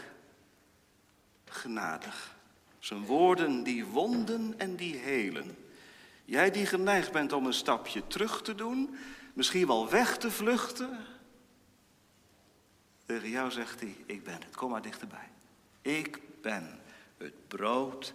genadig. 1.45 2.37
Zijn 2.79 3.05
woorden 3.05 3.63
die 3.63 3.85
wonden 3.85 4.59
en 4.59 4.77
die 4.77 4.97
helen. 4.97 5.57
Jij 6.25 6.51
die 6.51 6.67
geneigd 6.67 7.13
bent 7.13 7.33
om 7.33 7.47
een 7.47 7.53
stapje 7.53 8.07
terug 8.07 8.43
te 8.43 8.55
doen, 8.55 8.97
misschien 9.33 9.67
wel 9.67 9.89
weg 9.89 10.17
te 10.19 10.31
vluchten. 10.31 11.07
Tegen 13.07 13.29
jou 13.29 13.51
zegt 13.51 13.81
hij, 13.81 13.97
ik 14.07 14.25
ben 14.25 14.43
het, 14.43 14.57
kom 14.57 14.71
maar 14.71 14.83
dichterbij. 14.83 15.29
Ik 15.83 16.21
ben 16.43 16.81
het 17.17 17.49
brood 17.49 18.15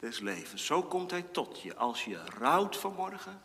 des 0.00 0.20
levens. 0.20 0.66
Zo 0.66 0.82
komt 0.82 1.10
hij 1.10 1.22
tot 1.22 1.60
je 1.60 1.76
als 1.76 2.04
je 2.04 2.24
rouwt 2.24 2.76
vanmorgen 2.76 3.42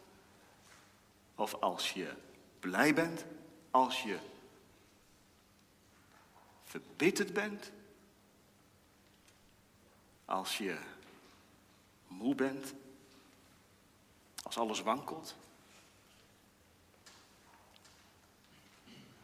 of 1.39 1.53
als 1.53 1.91
je 1.91 2.13
blij 2.59 2.93
bent, 2.93 3.25
als 3.71 4.03
je 4.03 4.19
verbitterd 6.63 7.33
bent, 7.33 7.71
als 10.25 10.57
je 10.57 10.79
moe 12.07 12.35
bent, 12.35 12.73
als 14.43 14.57
alles 14.57 14.81
wankelt, 14.81 15.35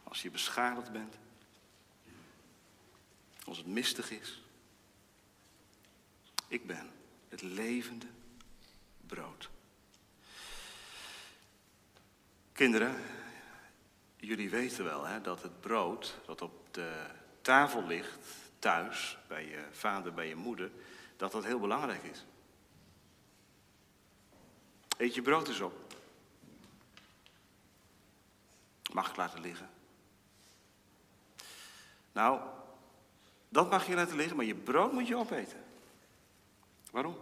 als 0.03 0.21
je 0.21 0.31
beschadigd 0.31 0.91
bent, 0.91 1.15
als 3.45 3.57
het 3.57 3.67
mistig 3.67 4.11
is. 4.11 4.41
Ik 6.47 6.67
ben 6.67 6.91
het 7.29 7.41
levende 7.41 8.07
brood. 9.07 9.49
Kinderen, 12.55 12.95
jullie 14.15 14.49
weten 14.49 14.83
wel 14.83 15.05
hè, 15.05 15.21
dat 15.21 15.41
het 15.41 15.61
brood 15.61 16.19
dat 16.25 16.41
op 16.41 16.73
de 16.73 17.05
tafel 17.41 17.85
ligt, 17.85 18.27
thuis, 18.59 19.17
bij 19.27 19.47
je 19.47 19.65
vader, 19.71 20.13
bij 20.13 20.27
je 20.27 20.35
moeder, 20.35 20.71
dat 21.17 21.31
dat 21.31 21.43
heel 21.43 21.59
belangrijk 21.59 22.03
is. 22.03 22.25
Eet 24.97 25.15
je 25.15 25.21
brood 25.21 25.47
eens 25.47 25.59
op. 25.59 25.95
Mag 28.93 29.09
ik 29.09 29.15
laten 29.15 29.41
liggen? 29.41 29.69
Nou, 32.11 32.41
dat 33.49 33.69
mag 33.69 33.87
je 33.87 33.95
laten 33.95 34.15
liggen, 34.15 34.35
maar 34.35 34.45
je 34.45 34.55
brood 34.55 34.91
moet 34.91 35.07
je 35.07 35.17
opeten. 35.17 35.63
Waarom? 36.91 37.17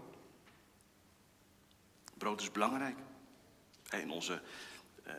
Brood 2.17 2.41
is 2.41 2.51
belangrijk. 2.51 2.97
In 3.91 4.11
onze 4.11 4.41
uh, 5.07 5.13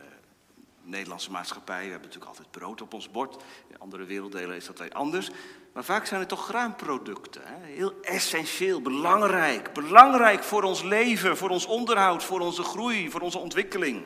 Nederlandse 0.81 1.31
maatschappij, 1.31 1.83
we 1.83 1.91
hebben 1.91 2.01
natuurlijk 2.01 2.31
altijd 2.31 2.51
brood 2.51 2.81
op 2.81 2.93
ons 2.93 3.11
bord. 3.11 3.43
In 3.67 3.79
andere 3.79 4.05
werelddelen 4.05 4.55
is 4.55 4.65
dat 4.65 4.79
weer 4.79 4.91
anders. 4.91 5.29
Maar 5.73 5.83
vaak 5.83 6.05
zijn 6.05 6.19
het 6.19 6.29
toch 6.29 6.45
graanproducten. 6.45 7.41
Hè? 7.45 7.65
Heel 7.65 7.93
essentieel, 8.01 8.81
belangrijk. 8.81 9.73
Belangrijk 9.73 10.43
voor 10.43 10.63
ons 10.63 10.83
leven, 10.83 11.37
voor 11.37 11.49
ons 11.49 11.65
onderhoud, 11.65 12.23
voor 12.23 12.39
onze 12.39 12.63
groei, 12.63 13.11
voor 13.11 13.21
onze 13.21 13.37
ontwikkeling. 13.37 14.03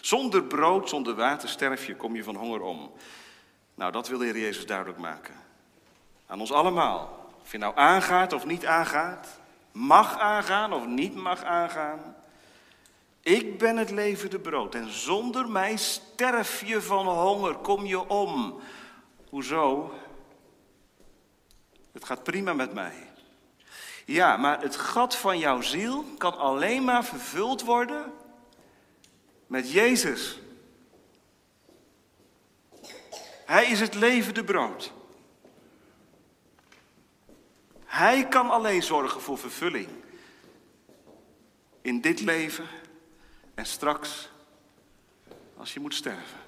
Zonder 0.00 0.44
brood, 0.44 0.88
zonder 0.88 1.14
water 1.14 1.48
sterf 1.48 1.86
je, 1.86 1.96
kom 1.96 2.14
je 2.14 2.24
van 2.24 2.36
honger 2.36 2.60
om. 2.60 2.92
Nou, 3.74 3.92
dat 3.92 4.08
wil 4.08 4.18
de 4.18 4.24
Heer 4.24 4.38
Jezus 4.38 4.66
duidelijk 4.66 4.98
maken. 4.98 5.34
Aan 6.26 6.40
ons 6.40 6.52
allemaal. 6.52 7.30
Of 7.42 7.52
je 7.52 7.58
nou 7.58 7.76
aangaat 7.76 8.32
of 8.32 8.46
niet 8.46 8.66
aangaat. 8.66 9.40
Mag 9.72 10.18
aangaan 10.18 10.72
of 10.72 10.86
niet 10.86 11.14
mag 11.14 11.44
aangaan. 11.44 12.16
Ik 13.28 13.58
ben 13.58 13.76
het 13.76 13.90
levende 13.90 14.38
brood 14.38 14.74
en 14.74 14.92
zonder 14.92 15.48
mij 15.48 15.76
sterf 15.76 16.64
je 16.66 16.82
van 16.82 17.06
honger, 17.06 17.54
kom 17.54 17.86
je 17.86 18.08
om. 18.08 18.60
Hoezo? 19.28 19.94
Het 21.92 22.04
gaat 22.04 22.22
prima 22.22 22.52
met 22.52 22.74
mij. 22.74 23.10
Ja, 24.04 24.36
maar 24.36 24.60
het 24.60 24.76
gat 24.76 25.16
van 25.16 25.38
jouw 25.38 25.60
ziel 25.60 26.04
kan 26.18 26.38
alleen 26.38 26.84
maar 26.84 27.04
vervuld 27.04 27.64
worden 27.64 28.12
met 29.46 29.70
Jezus. 29.70 30.40
Hij 33.44 33.66
is 33.66 33.80
het 33.80 33.94
levende 33.94 34.44
brood. 34.44 34.92
Hij 37.84 38.28
kan 38.28 38.50
alleen 38.50 38.82
zorgen 38.82 39.20
voor 39.20 39.38
vervulling. 39.38 39.88
In 41.80 42.00
dit 42.00 42.20
leven 42.20 42.68
en 43.58 43.66
straks 43.66 44.28
als 45.56 45.74
je 45.74 45.80
moet 45.80 45.94
sterven. 45.94 46.38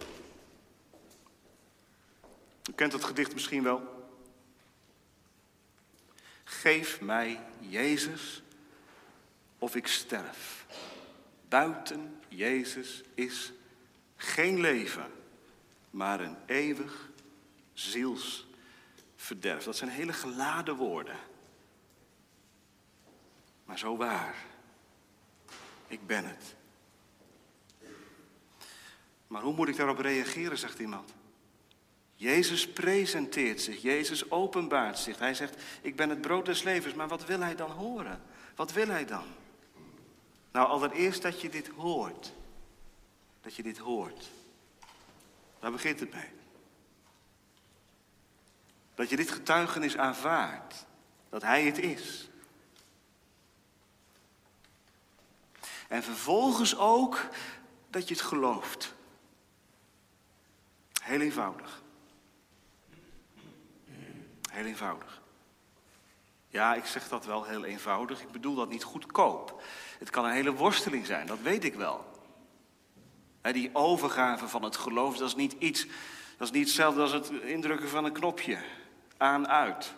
U 2.70 2.72
kent 2.74 2.92
het 2.92 3.04
gedicht 3.04 3.32
misschien 3.32 3.62
wel. 3.62 4.08
Geef 6.44 7.00
mij 7.00 7.40
Jezus 7.58 8.42
of 9.58 9.74
ik 9.74 9.86
sterf. 9.86 10.66
Buiten 11.48 12.20
Jezus 12.28 13.02
is 13.14 13.52
geen 14.16 14.60
leven, 14.60 15.12
maar 15.90 16.20
een 16.20 16.36
eeuwig 16.46 17.10
zielsverderf. 17.72 19.64
Dat 19.64 19.76
zijn 19.76 19.90
hele 19.90 20.12
geladen 20.12 20.76
woorden. 20.76 21.18
Maar 23.64 23.78
zo 23.78 23.96
waar. 23.96 24.34
Ik 25.86 26.06
ben 26.06 26.24
het. 26.24 26.58
Maar 29.30 29.42
hoe 29.42 29.54
moet 29.54 29.68
ik 29.68 29.76
daarop 29.76 29.98
reageren, 29.98 30.58
zegt 30.58 30.78
iemand. 30.78 31.14
Jezus 32.14 32.68
presenteert 32.68 33.60
zich, 33.60 33.82
Jezus 33.82 34.30
openbaart 34.30 34.98
zich. 34.98 35.18
Hij 35.18 35.34
zegt, 35.34 35.62
ik 35.82 35.96
ben 35.96 36.08
het 36.08 36.20
brood 36.20 36.44
des 36.44 36.62
levens, 36.62 36.94
maar 36.94 37.08
wat 37.08 37.26
wil 37.26 37.40
hij 37.40 37.54
dan 37.54 37.70
horen? 37.70 38.22
Wat 38.54 38.72
wil 38.72 38.86
hij 38.88 39.04
dan? 39.04 39.24
Nou, 40.52 40.68
allereerst 40.68 41.22
dat 41.22 41.40
je 41.40 41.48
dit 41.48 41.68
hoort. 41.68 42.32
Dat 43.40 43.54
je 43.54 43.62
dit 43.62 43.78
hoort. 43.78 44.30
Daar 45.58 45.72
begint 45.72 46.00
het 46.00 46.14
mee. 46.14 46.30
Dat 48.94 49.10
je 49.10 49.16
dit 49.16 49.30
getuigenis 49.30 49.96
aanvaardt. 49.96 50.86
Dat 51.28 51.42
hij 51.42 51.64
het 51.64 51.78
is. 51.78 52.30
En 55.88 56.02
vervolgens 56.02 56.76
ook 56.76 57.28
dat 57.90 58.08
je 58.08 58.14
het 58.14 58.22
gelooft. 58.22 58.98
Heel 61.00 61.20
eenvoudig. 61.20 61.82
Heel 64.50 64.64
eenvoudig. 64.64 65.22
Ja, 66.48 66.74
ik 66.74 66.84
zeg 66.84 67.08
dat 67.08 67.24
wel 67.24 67.44
heel 67.44 67.64
eenvoudig. 67.64 68.22
Ik 68.22 68.30
bedoel 68.30 68.54
dat 68.54 68.68
niet 68.68 68.84
goedkoop. 68.84 69.62
Het 69.98 70.10
kan 70.10 70.24
een 70.24 70.32
hele 70.32 70.52
worsteling 70.52 71.06
zijn, 71.06 71.26
dat 71.26 71.40
weet 71.40 71.64
ik 71.64 71.74
wel. 71.74 72.04
die 73.42 73.70
overgave 73.72 74.48
van 74.48 74.62
het 74.62 74.76
geloof, 74.76 75.16
dat 75.16 75.28
is 75.28 75.34
niet 75.34 75.52
iets, 75.58 75.86
dat 76.36 76.48
is 76.48 76.50
niet 76.50 76.66
hetzelfde 76.66 77.00
als 77.00 77.12
het 77.12 77.30
indrukken 77.30 77.88
van 77.88 78.04
een 78.04 78.12
knopje. 78.12 78.58
Aan, 79.16 79.48
uit. 79.48 79.94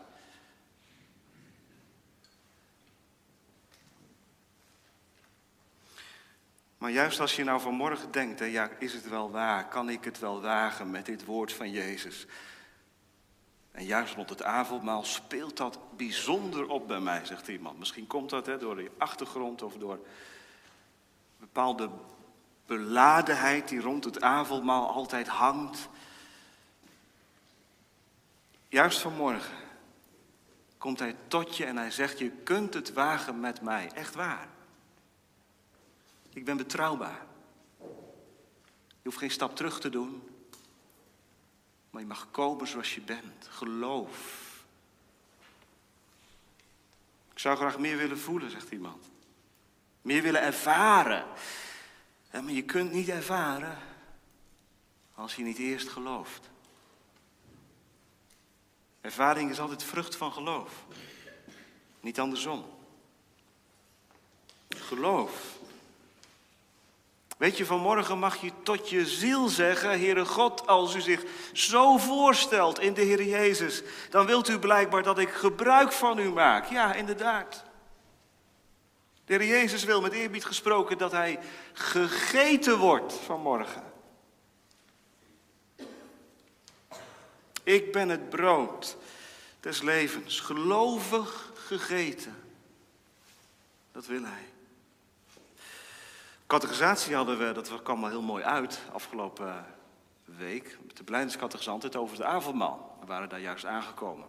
Maar 6.83 6.91
juist 6.91 7.21
als 7.21 7.37
je 7.37 7.45
nou 7.45 7.61
vanmorgen 7.61 8.11
denkt, 8.11 8.39
hè, 8.39 8.45
ja, 8.45 8.71
is 8.79 8.93
het 8.93 9.09
wel 9.09 9.31
waar? 9.31 9.69
Kan 9.69 9.89
ik 9.89 10.05
het 10.05 10.19
wel 10.19 10.41
wagen 10.41 10.91
met 10.91 11.07
dit 11.07 11.25
woord 11.25 11.53
van 11.53 11.71
Jezus? 11.71 12.27
En 13.73 13.85
juist 13.85 14.15
rond 14.15 14.29
het 14.29 14.43
avondmaal 14.43 15.05
speelt 15.05 15.57
dat 15.57 15.79
bijzonder 15.97 16.69
op 16.69 16.89
bij 16.89 17.01
mij, 17.01 17.25
zegt 17.25 17.49
iemand. 17.49 17.79
Misschien 17.79 18.07
komt 18.07 18.31
dat 18.31 18.47
hè, 18.47 18.59
door 18.59 18.77
de 18.77 18.91
achtergrond 18.99 19.63
of 19.63 19.75
door 19.75 19.99
bepaalde 21.39 21.91
beladenheid 22.67 23.69
die 23.69 23.81
rond 23.81 24.05
het 24.05 24.21
avondmaal 24.21 24.91
altijd 24.91 25.29
hangt. 25.29 25.89
Juist 28.69 28.99
vanmorgen 28.99 29.57
komt 30.79 30.99
hij 30.99 31.17
tot 31.27 31.57
je 31.57 31.65
en 31.65 31.77
hij 31.77 31.91
zegt, 31.91 32.19
je 32.19 32.31
kunt 32.31 32.75
het 32.75 32.93
wagen 32.93 33.41
met 33.41 33.61
mij. 33.61 33.91
Echt 33.95 34.15
waar. 34.15 34.52
Ik 36.33 36.45
ben 36.45 36.57
betrouwbaar. 36.57 37.27
Je 39.03 39.09
hoeft 39.09 39.19
geen 39.19 39.31
stap 39.31 39.57
terug 39.57 39.81
te 39.81 39.91
doen. 39.91 40.29
Maar 41.91 42.01
je 42.01 42.07
mag 42.07 42.31
komen 42.31 42.67
zoals 42.67 42.95
je 42.95 43.01
bent. 43.01 43.49
Geloof. 43.49 44.41
Ik 47.33 47.39
zou 47.39 47.57
graag 47.57 47.79
meer 47.79 47.97
willen 47.97 48.19
voelen, 48.19 48.51
zegt 48.51 48.71
iemand. 48.71 49.11
Meer 50.03 50.23
willen 50.23 50.43
ervaren. 50.43 51.27
maar 52.33 52.51
je 52.51 52.65
kunt 52.65 52.93
niet 52.93 53.09
ervaren 53.09 53.79
als 55.15 55.37
je 55.37 55.43
niet 55.43 55.59
eerst 55.59 55.89
gelooft. 55.89 56.51
Ervaring 59.01 59.51
is 59.51 59.61
altijd 59.61 59.85
vrucht 59.85 60.17
van 60.17 60.33
geloof. 60.33 60.85
Niet 62.01 62.21
andersom. 62.21 62.65
Geloof 64.69 65.61
Weet 67.43 67.57
je, 67.57 67.67
vanmorgen 67.67 68.19
mag 68.19 68.41
je 68.41 68.53
tot 68.63 68.91
je 68.91 69.07
ziel 69.07 69.49
zeggen, 69.49 69.91
Heere 69.91 70.25
God, 70.25 70.67
als 70.67 70.95
u 70.95 71.01
zich 71.01 71.25
zo 71.53 71.99
voorstelt 71.99 72.81
in 72.81 72.95
de 72.95 73.01
Heer 73.01 73.25
Jezus, 73.25 73.83
dan 74.11 74.27
wilt 74.27 74.49
u 74.49 74.59
blijkbaar 74.59 75.03
dat 75.03 75.19
ik 75.19 75.29
gebruik 75.29 75.93
van 75.93 76.19
u 76.19 76.31
maak. 76.31 76.71
Ja, 76.71 76.95
inderdaad. 76.95 77.65
De 79.25 79.35
Heer 79.35 79.47
Jezus 79.47 79.85
wil 79.85 80.01
met 80.01 80.13
eerbied 80.13 80.45
gesproken 80.45 80.99
dat 80.99 81.13
hij 81.13 81.39
gegeten 81.73 82.79
wordt 82.79 83.13
vanmorgen. 83.13 83.83
Ik 87.63 87.93
ben 87.93 88.09
het 88.09 88.29
brood 88.29 88.97
des 89.61 89.81
levens, 89.81 90.41
gelovig 90.41 91.53
gegeten. 91.55 92.43
Dat 93.93 94.07
wil 94.07 94.23
hij. 94.23 94.52
Categorisatie 96.53 97.15
hadden 97.15 97.39
we, 97.39 97.53
dat 97.53 97.83
kwam 97.83 98.05
al 98.05 98.11
heel 98.11 98.23
mooi 98.23 98.45
uit 98.45 98.81
afgelopen 98.93 99.67
week. 100.25 100.79
Met 100.87 100.97
de 100.97 101.05
blijdenskategezant 101.05 101.83
het 101.83 101.97
over 101.97 102.17
het 102.17 102.27
avondmaal. 102.27 102.97
We 103.01 103.07
waren 103.07 103.29
daar 103.29 103.41
juist 103.41 103.67
aangekomen. 103.67 104.27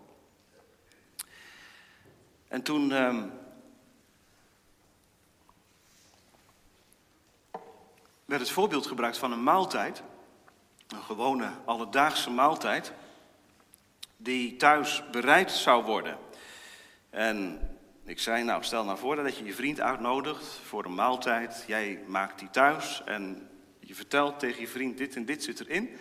En 2.47 2.61
toen 2.61 2.91
ehm, 2.91 3.27
werd 8.25 8.41
het 8.41 8.51
voorbeeld 8.51 8.87
gebruikt 8.87 9.17
van 9.17 9.31
een 9.31 9.43
maaltijd. 9.43 10.03
Een 10.87 11.03
gewone 11.03 11.51
alledaagse 11.65 12.29
maaltijd. 12.29 12.93
Die 14.17 14.55
thuis 14.55 15.03
bereid 15.11 15.51
zou 15.51 15.83
worden. 15.83 16.17
En 17.09 17.59
ik 18.05 18.19
zei, 18.19 18.43
nou 18.43 18.63
stel 18.63 18.83
nou 18.83 18.97
voor 18.97 19.15
dat 19.15 19.37
je 19.37 19.43
je 19.43 19.53
vriend 19.53 19.79
uitnodigt 19.79 20.45
voor 20.45 20.85
een 20.85 20.95
maaltijd. 20.95 21.63
Jij 21.67 22.03
maakt 22.07 22.39
die 22.39 22.49
thuis 22.49 23.01
en 23.05 23.49
je 23.79 23.95
vertelt 23.95 24.39
tegen 24.39 24.61
je 24.61 24.67
vriend, 24.67 24.97
dit 24.97 25.15
en 25.15 25.25
dit 25.25 25.43
zit 25.43 25.59
erin. 25.59 25.97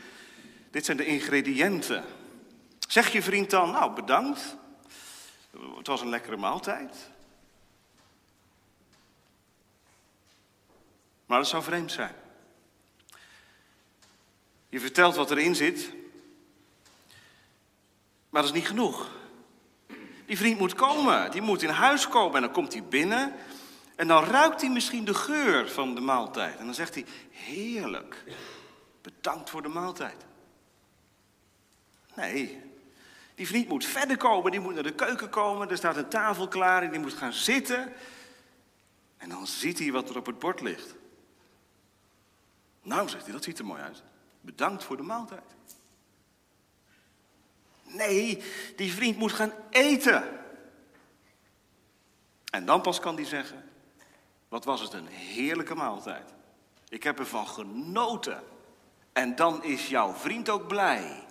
Dit 0.70 0.84
zijn 0.84 0.96
de 0.96 1.06
ingrediënten. 1.06 2.04
Zeg 2.88 3.12
je 3.12 3.22
vriend 3.22 3.50
dan, 3.50 3.70
nou 3.70 3.92
bedankt. 3.92 4.56
Het 5.76 5.86
was 5.86 6.00
een 6.00 6.08
lekkere 6.08 6.36
maaltijd. 6.36 7.10
Maar 11.26 11.38
dat 11.38 11.48
zou 11.48 11.62
vreemd 11.62 11.92
zijn. 11.92 12.14
Je 14.68 14.80
vertelt 14.80 15.16
wat 15.16 15.30
erin 15.30 15.54
zit, 15.54 15.92
maar 18.30 18.42
dat 18.42 18.50
is 18.50 18.56
niet 18.58 18.68
genoeg. 18.68 19.10
Die 20.26 20.36
vriend 20.36 20.58
moet 20.58 20.74
komen, 20.74 21.30
die 21.30 21.42
moet 21.42 21.62
in 21.62 21.68
huis 21.68 22.08
komen. 22.08 22.34
En 22.34 22.42
dan 22.42 22.52
komt 22.52 22.72
hij 22.72 22.84
binnen 22.84 23.34
en 23.96 24.08
dan 24.08 24.24
ruikt 24.24 24.60
hij 24.60 24.70
misschien 24.70 25.04
de 25.04 25.14
geur 25.14 25.70
van 25.70 25.94
de 25.94 26.00
maaltijd. 26.00 26.58
En 26.58 26.64
dan 26.64 26.74
zegt 26.74 26.94
hij, 26.94 27.06
heerlijk, 27.30 28.24
bedankt 29.02 29.50
voor 29.50 29.62
de 29.62 29.68
maaltijd. 29.68 30.26
Nee, 32.14 32.60
die 33.34 33.46
vriend 33.46 33.68
moet 33.68 33.84
verder 33.84 34.16
komen, 34.16 34.50
die 34.50 34.60
moet 34.60 34.74
naar 34.74 34.82
de 34.82 34.94
keuken 34.94 35.30
komen. 35.30 35.70
Er 35.70 35.76
staat 35.76 35.96
een 35.96 36.08
tafel 36.08 36.48
klaar 36.48 36.82
en 36.82 36.90
die 36.90 37.00
moet 37.00 37.12
gaan 37.12 37.32
zitten. 37.32 37.92
En 39.16 39.28
dan 39.28 39.46
ziet 39.46 39.78
hij 39.78 39.92
wat 39.92 40.10
er 40.10 40.16
op 40.16 40.26
het 40.26 40.38
bord 40.38 40.60
ligt. 40.60 40.94
Nou, 42.82 43.08
zegt 43.08 43.24
hij, 43.24 43.32
dat 43.32 43.44
ziet 43.44 43.58
er 43.58 43.64
mooi 43.64 43.82
uit. 43.82 44.02
Bedankt 44.40 44.84
voor 44.84 44.96
de 44.96 45.02
maaltijd. 45.02 45.54
Nee, 47.92 48.42
die 48.76 48.92
vriend 48.92 49.16
moet 49.16 49.32
gaan 49.32 49.52
eten. 49.70 50.40
En 52.50 52.64
dan 52.66 52.80
pas 52.80 53.00
kan 53.00 53.16
die 53.16 53.26
zeggen: 53.26 53.64
Wat 54.48 54.64
was 54.64 54.80
het 54.80 54.92
een 54.92 55.06
heerlijke 55.06 55.74
maaltijd. 55.74 56.34
Ik 56.88 57.02
heb 57.02 57.18
ervan 57.18 57.46
genoten. 57.46 58.42
En 59.12 59.36
dan 59.36 59.64
is 59.64 59.88
jouw 59.88 60.14
vriend 60.14 60.48
ook 60.48 60.68
blij. 60.68 61.24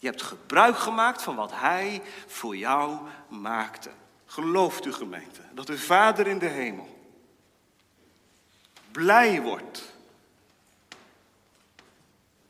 Je 0.00 0.06
hebt 0.06 0.22
gebruik 0.22 0.78
gemaakt 0.78 1.22
van 1.22 1.36
wat 1.36 1.52
hij 1.52 2.02
voor 2.26 2.56
jou 2.56 2.98
maakte. 3.28 3.90
Gelooft 4.26 4.86
u 4.86 4.92
gemeente 4.92 5.40
dat 5.52 5.66
de 5.66 5.78
Vader 5.78 6.26
in 6.26 6.38
de 6.38 6.46
hemel 6.46 6.98
blij 8.92 9.42
wordt 9.42 9.92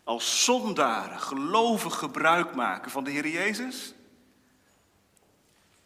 als 0.09 0.45
zondaren 0.45 1.21
gelovig 1.21 1.95
gebruik 1.95 2.55
maken 2.55 2.91
van 2.91 3.05
de 3.05 3.11
Heer 3.11 3.29
Jezus? 3.29 3.95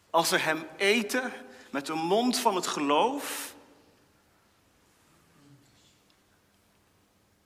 Als 0.09 0.29
ze 0.29 0.37
Hem 0.37 0.67
eten 0.77 1.31
met 1.71 1.85
de 1.85 1.93
mond 1.93 2.37
van 2.37 2.55
het 2.55 2.67
geloof? 2.67 3.55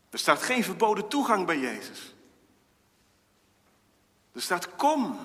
Er 0.10 0.20
staat 0.20 0.44
geen 0.44 0.64
verboden 0.64 1.08
toegang 1.08 1.46
bij 1.46 1.60
Jezus. 1.60 2.16
Er 4.32 4.42
staat 4.42 4.76
kom. 4.76 5.20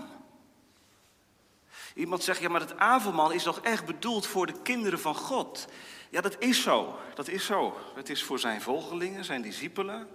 Iemand 1.95 2.23
zegt, 2.23 2.41
ja 2.41 2.49
maar 2.49 2.61
het 2.61 2.77
avondmaal 2.79 3.31
is 3.31 3.43
toch 3.43 3.61
echt 3.61 3.85
bedoeld 3.85 4.27
voor 4.27 4.47
de 4.47 4.63
kinderen 4.63 5.01
van 5.01 5.15
God? 5.15 5.67
Ja, 6.11 6.21
dat 6.21 6.37
is 6.39 6.63
zo. 6.63 6.99
Dat 7.15 7.29
is 7.29 7.47
zo. 7.47 7.79
Het 7.95 8.09
is 8.09 8.23
voor 8.23 8.39
zijn 8.39 8.61
volgelingen, 8.61 9.25
zijn 9.25 9.43
discipelen. 9.43 10.09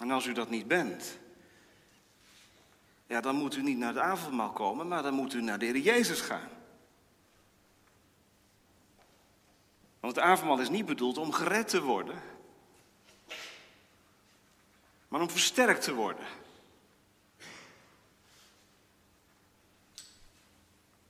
En 0.00 0.10
als 0.10 0.26
u 0.26 0.32
dat 0.32 0.50
niet 0.50 0.68
bent, 0.68 1.18
ja, 3.06 3.20
dan 3.20 3.34
moet 3.34 3.56
u 3.56 3.62
niet 3.62 3.78
naar 3.78 3.94
het 3.94 4.02
avondmaal 4.02 4.50
komen, 4.50 4.88
maar 4.88 5.02
dan 5.02 5.14
moet 5.14 5.34
u 5.34 5.42
naar 5.42 5.58
de 5.58 5.64
Heer 5.64 5.78
Jezus 5.78 6.20
gaan. 6.20 6.48
Want 10.00 10.16
het 10.16 10.24
avondmaal 10.24 10.60
is 10.60 10.68
niet 10.68 10.86
bedoeld 10.86 11.18
om 11.18 11.32
gered 11.32 11.68
te 11.68 11.82
worden, 11.82 12.22
maar 15.08 15.20
om 15.20 15.30
versterkt 15.30 15.82
te 15.82 15.94
worden. 15.94 16.24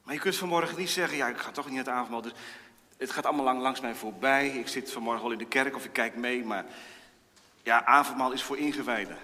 Maar 0.03 0.15
je 0.15 0.21
kunt 0.21 0.37
vanmorgen 0.37 0.79
niet 0.79 0.91
zeggen, 0.91 1.17
ja, 1.17 1.29
ik 1.29 1.39
ga 1.39 1.51
toch 1.51 1.65
niet 1.65 1.75
naar 1.75 1.85
het 1.85 1.95
avondmaal. 1.95 2.23
Dus 2.23 2.33
het 2.97 3.11
gaat 3.11 3.27
allemaal 3.27 3.45
lang 3.45 3.61
langs 3.61 3.81
mij 3.81 3.95
voorbij. 3.95 4.49
Ik 4.49 4.69
zit 4.69 4.93
vanmorgen 4.93 5.25
al 5.25 5.33
in 5.33 5.39
de 5.39 5.47
kerk 5.47 5.77
of 5.77 5.85
ik 5.85 5.93
kijk 5.93 6.17
mee, 6.17 6.45
maar 6.45 6.67
ja, 7.63 7.85
avondmaal 7.85 8.33
is 8.33 8.43
voor 8.43 8.59
ingewijden. 8.59 9.19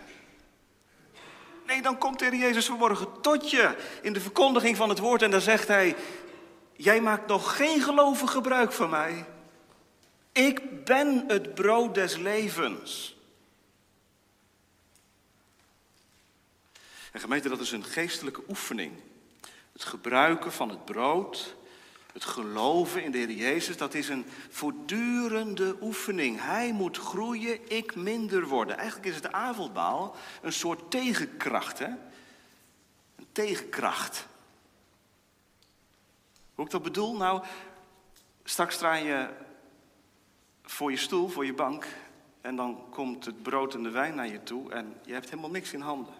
Nee, 1.66 1.82
dan 1.82 1.98
komt 1.98 2.18
de 2.18 2.24
Heer 2.24 2.34
Jezus 2.34 2.66
vanmorgen 2.66 3.20
tot 3.20 3.50
je 3.50 3.76
in 4.02 4.12
de 4.12 4.20
verkondiging 4.20 4.76
van 4.76 4.88
het 4.88 4.98
woord 4.98 5.22
en 5.22 5.30
dan 5.30 5.40
zegt 5.40 5.68
hij, 5.68 5.96
jij 6.72 7.00
maakt 7.00 7.26
nog 7.26 7.56
geen 7.56 7.80
gelovig 7.80 8.30
gebruik 8.30 8.72
van 8.72 8.90
mij. 8.90 9.24
Ik 10.32 10.84
ben 10.84 11.24
het 11.26 11.54
brood 11.54 11.94
des 11.94 12.16
levens. 12.16 13.16
En 17.12 17.20
gemeente, 17.20 17.48
dat 17.48 17.60
is 17.60 17.72
een 17.72 17.84
geestelijke 17.84 18.42
oefening. 18.48 18.92
Het 19.72 19.84
gebruiken 19.84 20.52
van 20.52 20.68
het 20.68 20.84
brood, 20.84 21.55
het 22.16 22.24
geloven 22.24 23.02
in 23.02 23.10
de 23.10 23.18
Heer 23.18 23.30
Jezus, 23.30 23.76
dat 23.76 23.94
is 23.94 24.08
een 24.08 24.26
voortdurende 24.48 25.76
oefening. 25.80 26.40
Hij 26.40 26.72
moet 26.72 26.96
groeien, 26.96 27.70
ik 27.70 27.94
minder 27.94 28.46
worden. 28.46 28.76
Eigenlijk 28.76 29.08
is 29.08 29.14
het 29.14 29.32
avondmaal 29.32 30.16
een 30.42 30.52
soort 30.52 30.90
tegenkracht, 30.90 31.78
hè? 31.78 31.88
Een 33.16 33.26
tegenkracht. 33.32 34.26
Hoe 36.54 36.64
ik 36.64 36.70
dat 36.70 36.82
bedoel? 36.82 37.16
Nou, 37.16 37.42
straks 38.44 38.74
sta 38.74 38.94
je 38.94 39.28
voor 40.62 40.90
je 40.90 40.96
stoel, 40.96 41.28
voor 41.28 41.46
je 41.46 41.54
bank, 41.54 41.86
en 42.40 42.56
dan 42.56 42.84
komt 42.90 43.24
het 43.24 43.42
brood 43.42 43.74
en 43.74 43.82
de 43.82 43.90
wijn 43.90 44.14
naar 44.14 44.28
je 44.28 44.42
toe 44.42 44.72
en 44.72 44.96
je 45.04 45.12
hebt 45.12 45.30
helemaal 45.30 45.50
niks 45.50 45.72
in 45.72 45.80
handen. 45.80 46.14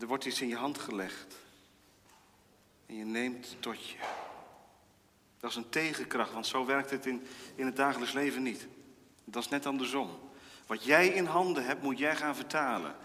Er 0.00 0.06
wordt 0.06 0.24
iets 0.24 0.40
in 0.40 0.48
je 0.48 0.56
hand 0.56 0.78
gelegd. 0.78 1.43
En 2.86 2.96
je 2.96 3.04
neemt 3.04 3.56
tot 3.60 3.88
je. 3.88 3.96
Dat 5.40 5.50
is 5.50 5.56
een 5.56 5.68
tegenkracht, 5.68 6.32
want 6.32 6.46
zo 6.46 6.64
werkt 6.64 6.90
het 6.90 7.06
in, 7.06 7.26
in 7.54 7.66
het 7.66 7.76
dagelijks 7.76 8.12
leven 8.12 8.42
niet. 8.42 8.66
Dat 9.24 9.42
is 9.42 9.48
net 9.48 9.66
andersom. 9.66 10.18
Wat 10.66 10.84
jij 10.84 11.08
in 11.08 11.26
handen 11.26 11.64
hebt, 11.64 11.82
moet 11.82 11.98
jij 11.98 12.16
gaan 12.16 12.36
vertalen. 12.36 12.96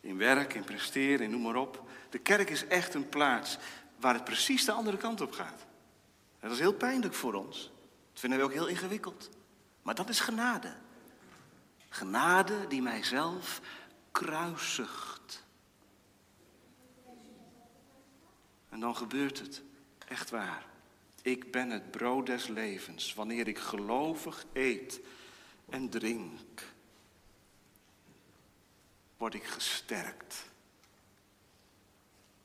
In 0.00 0.16
werk, 0.16 0.54
in 0.54 0.64
presteren, 0.64 1.24
in 1.24 1.30
noem 1.30 1.42
maar 1.42 1.56
op. 1.56 1.90
De 2.10 2.18
kerk 2.18 2.50
is 2.50 2.66
echt 2.66 2.94
een 2.94 3.08
plaats 3.08 3.58
waar 3.96 4.14
het 4.14 4.24
precies 4.24 4.64
de 4.64 4.72
andere 4.72 4.96
kant 4.96 5.20
op 5.20 5.32
gaat. 5.32 5.66
dat 6.40 6.50
is 6.50 6.58
heel 6.58 6.74
pijnlijk 6.74 7.14
voor 7.14 7.34
ons. 7.34 7.70
Dat 8.12 8.20
vinden 8.20 8.38
we 8.38 8.44
ook 8.44 8.52
heel 8.52 8.66
ingewikkeld. 8.66 9.28
Maar 9.82 9.94
dat 9.94 10.08
is 10.08 10.20
genade. 10.20 10.74
Genade 11.88 12.66
die 12.66 12.82
mijzelf 12.82 13.60
kruisigt. 14.10 15.17
En 18.78 18.84
dan 18.84 18.96
gebeurt 18.96 19.38
het. 19.38 19.62
Echt 20.08 20.30
waar. 20.30 20.66
Ik 21.22 21.50
ben 21.50 21.70
het 21.70 21.90
brood 21.90 22.26
des 22.26 22.46
levens. 22.46 23.14
Wanneer 23.14 23.48
ik 23.48 23.58
gelovig 23.58 24.44
eet 24.52 25.00
en 25.68 25.88
drink, 25.88 26.62
word 29.16 29.34
ik 29.34 29.44
gesterkt. 29.44 30.48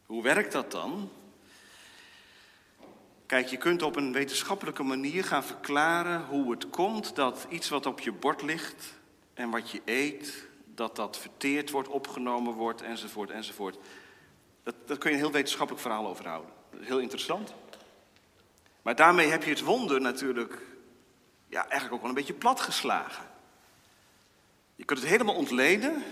Hoe 0.06 0.24
werkt 0.24 0.52
dat 0.52 0.72
dan? 0.72 1.10
Kijk, 3.26 3.48
je 3.48 3.58
kunt 3.58 3.82
op 3.82 3.96
een 3.96 4.14
wetenschappelijke 4.14 4.84
manier 4.84 5.24
gaan 5.24 5.44
verklaren 5.44 6.26
hoe 6.26 6.52
het 6.52 6.70
komt 6.70 7.16
dat 7.16 7.46
iets 7.50 7.70
wat 7.70 7.86
op 7.86 8.00
je 8.00 8.12
bord 8.12 8.42
ligt 8.42 8.94
en 9.34 9.50
wat 9.50 9.72
je 9.72 9.82
eet, 9.86 10.48
dat 10.66 10.96
dat 10.96 11.18
verteerd 11.18 11.70
wordt, 11.70 11.90
opgenomen 11.90 12.54
wordt, 12.54 12.82
enzovoort, 12.82 13.30
enzovoort. 13.30 13.78
Dat, 14.64 14.76
daar 14.86 14.98
kun 14.98 15.10
je 15.10 15.16
een 15.16 15.24
heel 15.24 15.32
wetenschappelijk 15.32 15.82
verhaal 15.82 16.08
over 16.08 16.28
houden. 16.28 16.52
Heel 16.80 17.00
interessant. 17.00 17.54
Maar 18.82 18.96
daarmee 18.96 19.28
heb 19.28 19.44
je 19.44 19.50
het 19.50 19.62
wonder 19.62 20.02
natuurlijk 20.02 20.62
ja, 21.48 21.62
eigenlijk 21.62 21.94
ook 21.94 22.00
wel 22.00 22.10
een 22.10 22.16
beetje 22.16 22.34
platgeslagen. 22.34 23.26
Je 24.76 24.86
kunt 24.86 25.00
het 25.00 25.10
helemaal 25.10 25.36
ontleden. 25.36 26.04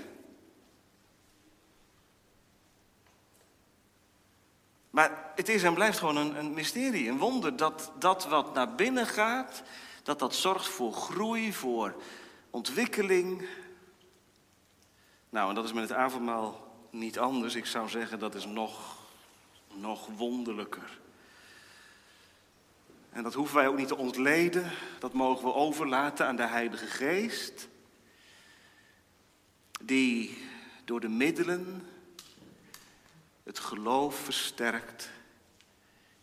Maar 4.90 5.32
het 5.36 5.50
is 5.50 5.64
en 5.64 5.74
blijft 5.74 6.00
gewoon 6.00 6.18
een, 6.18 6.38
een 6.38 6.54
mysterie, 6.54 7.10
een 7.10 7.18
wonder. 7.18 7.56
Dat 7.56 7.92
dat 8.00 8.28
wat 8.28 8.54
naar 8.54 8.76
binnen 8.76 9.06
gaat, 9.06 9.64
dat 10.04 10.20
dat 10.20 10.36
zorgt 10.36 10.68
voor 10.68 10.94
groei, 10.94 11.54
voor 11.54 11.96
ontwikkeling. 12.50 13.48
Nou, 15.30 15.50
en 15.50 15.56
dat 15.56 15.66
is 15.66 15.74
met 15.74 15.90
het 15.90 15.98
avondmaal 15.98 16.71
niet 16.92 17.20
anders. 17.20 17.56
Ik 17.56 17.66
zou 17.66 17.90
zeggen 17.90 18.20
dat 18.20 18.36
is 18.36 18.46
nog, 18.46 18.98
nog 19.74 20.08
wonderlijker. 20.08 21.00
En 23.10 23.24
dat 23.24 23.34
hoeven 23.34 23.56
wij 23.56 23.68
ook 23.68 23.78
niet 23.78 23.88
te 23.88 23.98
ontleden. 23.98 24.72
Dat 25.00 25.14
mogen 25.14 25.46
we 25.46 25.54
overlaten 25.54 26.28
aan 26.28 26.36
de 26.36 26.48
Heilige 26.48 26.86
Geest. 26.86 27.68
Die 29.82 30.38
door 30.86 31.00
de 31.00 31.10
middelen 31.10 31.88
het 33.44 33.60
geloof 33.60 34.16
versterkt 34.16 35.10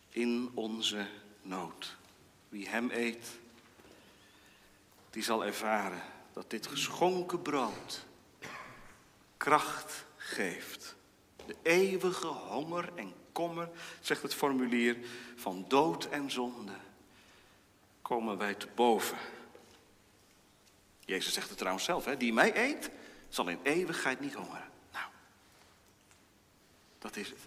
in 0.09 0.51
onze 0.53 1.05
nood. 1.41 1.95
Wie 2.49 2.69
Hem 2.69 2.89
eet, 2.91 3.39
die 5.09 5.23
zal 5.23 5.45
ervaren 5.45 6.01
dat 6.33 6.49
dit 6.49 6.67
geschonken 6.67 7.41
brood 7.41 8.07
kracht 9.39 10.05
geeft. 10.29 10.95
De 11.45 11.55
eeuwige 11.61 12.27
honger 12.27 12.89
en 12.95 13.13
kommer, 13.31 13.69
zegt 13.99 14.21
het 14.21 14.33
formulier, 14.33 14.97
van 15.35 15.65
dood 15.67 16.05
en 16.05 16.31
zonde, 16.31 16.75
komen 18.01 18.37
wij 18.37 18.53
te 18.53 18.67
boven. 18.75 19.17
Jezus 21.05 21.33
zegt 21.33 21.49
het 21.49 21.57
trouwens 21.57 21.85
zelf, 21.85 22.05
hè? 22.05 22.17
die 22.17 22.33
mij 22.33 22.57
eet, 22.57 22.89
zal 23.29 23.47
in 23.47 23.59
eeuwigheid 23.63 24.19
niet 24.19 24.33
hongeren. 24.33 24.71
Nou, 24.91 25.05
dat 26.99 27.15
is 27.15 27.29
het. 27.29 27.39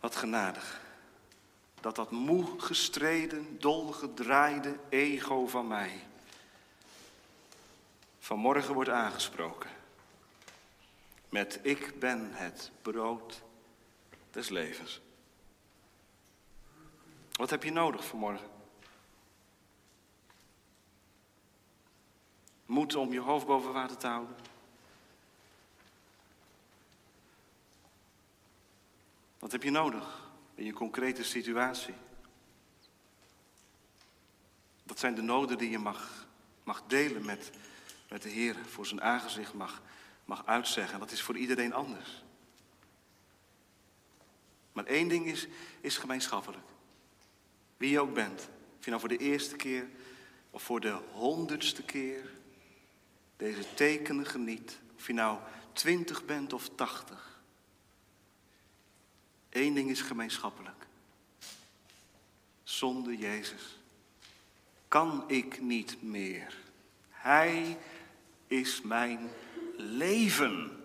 Wat 0.00 0.16
genadig. 0.16 0.80
Dat 1.80 1.96
dat 1.96 2.10
moe 2.10 2.60
gestreden, 2.60 3.58
dolgedraaide 3.60 4.78
ego 4.88 5.46
van 5.46 5.66
mij 5.66 6.07
vanmorgen 8.28 8.74
wordt 8.74 8.90
aangesproken. 8.90 9.70
Met 11.28 11.58
ik 11.62 11.98
ben 11.98 12.32
het 12.32 12.70
brood 12.82 13.42
des 14.30 14.48
levens. 14.48 15.00
Wat 17.32 17.50
heb 17.50 17.62
je 17.62 17.72
nodig 17.72 18.04
vanmorgen? 18.04 18.48
Moed 22.66 22.94
om 22.94 23.12
je 23.12 23.20
hoofd 23.20 23.46
boven 23.46 23.72
water 23.72 23.96
te 23.96 24.06
houden. 24.06 24.36
Wat 29.38 29.52
heb 29.52 29.62
je 29.62 29.70
nodig 29.70 30.30
in 30.54 30.64
je 30.64 30.72
concrete 30.72 31.24
situatie? 31.24 31.94
Dat 34.82 34.98
zijn 34.98 35.14
de 35.14 35.22
noden 35.22 35.58
die 35.58 35.70
je 35.70 35.78
mag, 35.78 36.26
mag 36.64 36.82
delen 36.86 37.24
met 37.24 37.50
met 38.08 38.22
de 38.22 38.28
Heer 38.28 38.56
voor 38.66 38.86
zijn 38.86 39.02
aangezicht 39.02 39.54
mag, 39.54 39.82
mag 40.24 40.46
uitzeggen. 40.46 40.98
Dat 40.98 41.10
is 41.10 41.22
voor 41.22 41.36
iedereen 41.36 41.72
anders. 41.72 42.22
Maar 44.72 44.84
één 44.84 45.08
ding 45.08 45.26
is, 45.26 45.48
is 45.80 45.96
gemeenschappelijk. 45.96 46.66
Wie 47.76 47.90
je 47.90 48.00
ook 48.00 48.14
bent. 48.14 48.48
Of 48.78 48.84
je 48.84 48.90
nou 48.90 49.00
voor 49.00 49.08
de 49.08 49.16
eerste 49.16 49.56
keer 49.56 49.88
of 50.50 50.62
voor 50.62 50.80
de 50.80 50.98
honderdste 51.12 51.82
keer 51.82 52.30
deze 53.36 53.74
tekenen 53.74 54.26
geniet. 54.26 54.78
Of 54.96 55.06
je 55.06 55.12
nou 55.12 55.38
twintig 55.72 56.24
bent 56.24 56.52
of 56.52 56.68
tachtig. 56.74 57.40
Eén 59.50 59.74
ding 59.74 59.90
is 59.90 60.00
gemeenschappelijk. 60.00 60.86
Zonder 62.62 63.14
Jezus 63.14 63.78
kan 64.88 65.24
ik 65.26 65.60
niet 65.60 66.02
meer. 66.02 66.56
Hij 67.10 67.78
is 68.48 68.80
mijn 68.80 69.30
leven. 69.76 70.82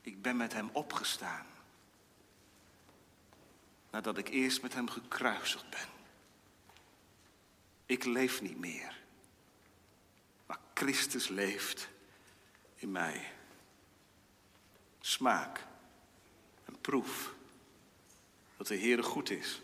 Ik 0.00 0.22
ben 0.22 0.36
met 0.36 0.52
hem 0.52 0.70
opgestaan. 0.72 1.46
Nadat 3.90 4.18
ik 4.18 4.28
eerst 4.28 4.62
met 4.62 4.74
hem 4.74 4.88
gekruisigd 4.88 5.70
ben. 5.70 5.88
Ik 7.86 8.04
leef 8.04 8.42
niet 8.42 8.58
meer. 8.58 8.98
Maar 10.46 10.58
Christus 10.74 11.28
leeft 11.28 11.88
in 12.74 12.92
mij. 12.92 13.32
Smaak 15.00 15.66
en 16.64 16.80
proef 16.80 17.34
dat 18.56 18.66
de 18.66 18.78
Heere 18.78 19.02
goed 19.02 19.30
is. 19.30 19.60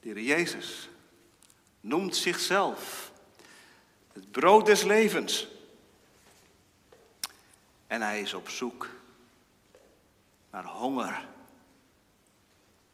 De 0.00 0.08
Heer 0.08 0.20
Jezus 0.20 0.88
noemt 1.82 2.16
zichzelf 2.16 3.12
het 4.12 4.30
brood 4.30 4.66
des 4.66 4.82
levens. 4.82 5.48
En 7.86 8.02
hij 8.02 8.20
is 8.20 8.34
op 8.34 8.48
zoek 8.48 8.88
naar 10.50 10.64
honger. 10.64 11.28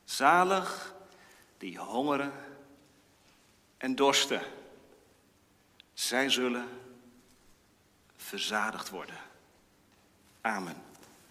Zalig 0.04 0.94
die 1.58 1.78
hongeren 1.78 2.32
en 3.76 3.94
dorsten. 3.94 4.42
Zij 5.92 6.30
zullen 6.30 6.68
verzadigd 8.16 8.88
worden. 8.88 9.18
Amen. 10.40 10.87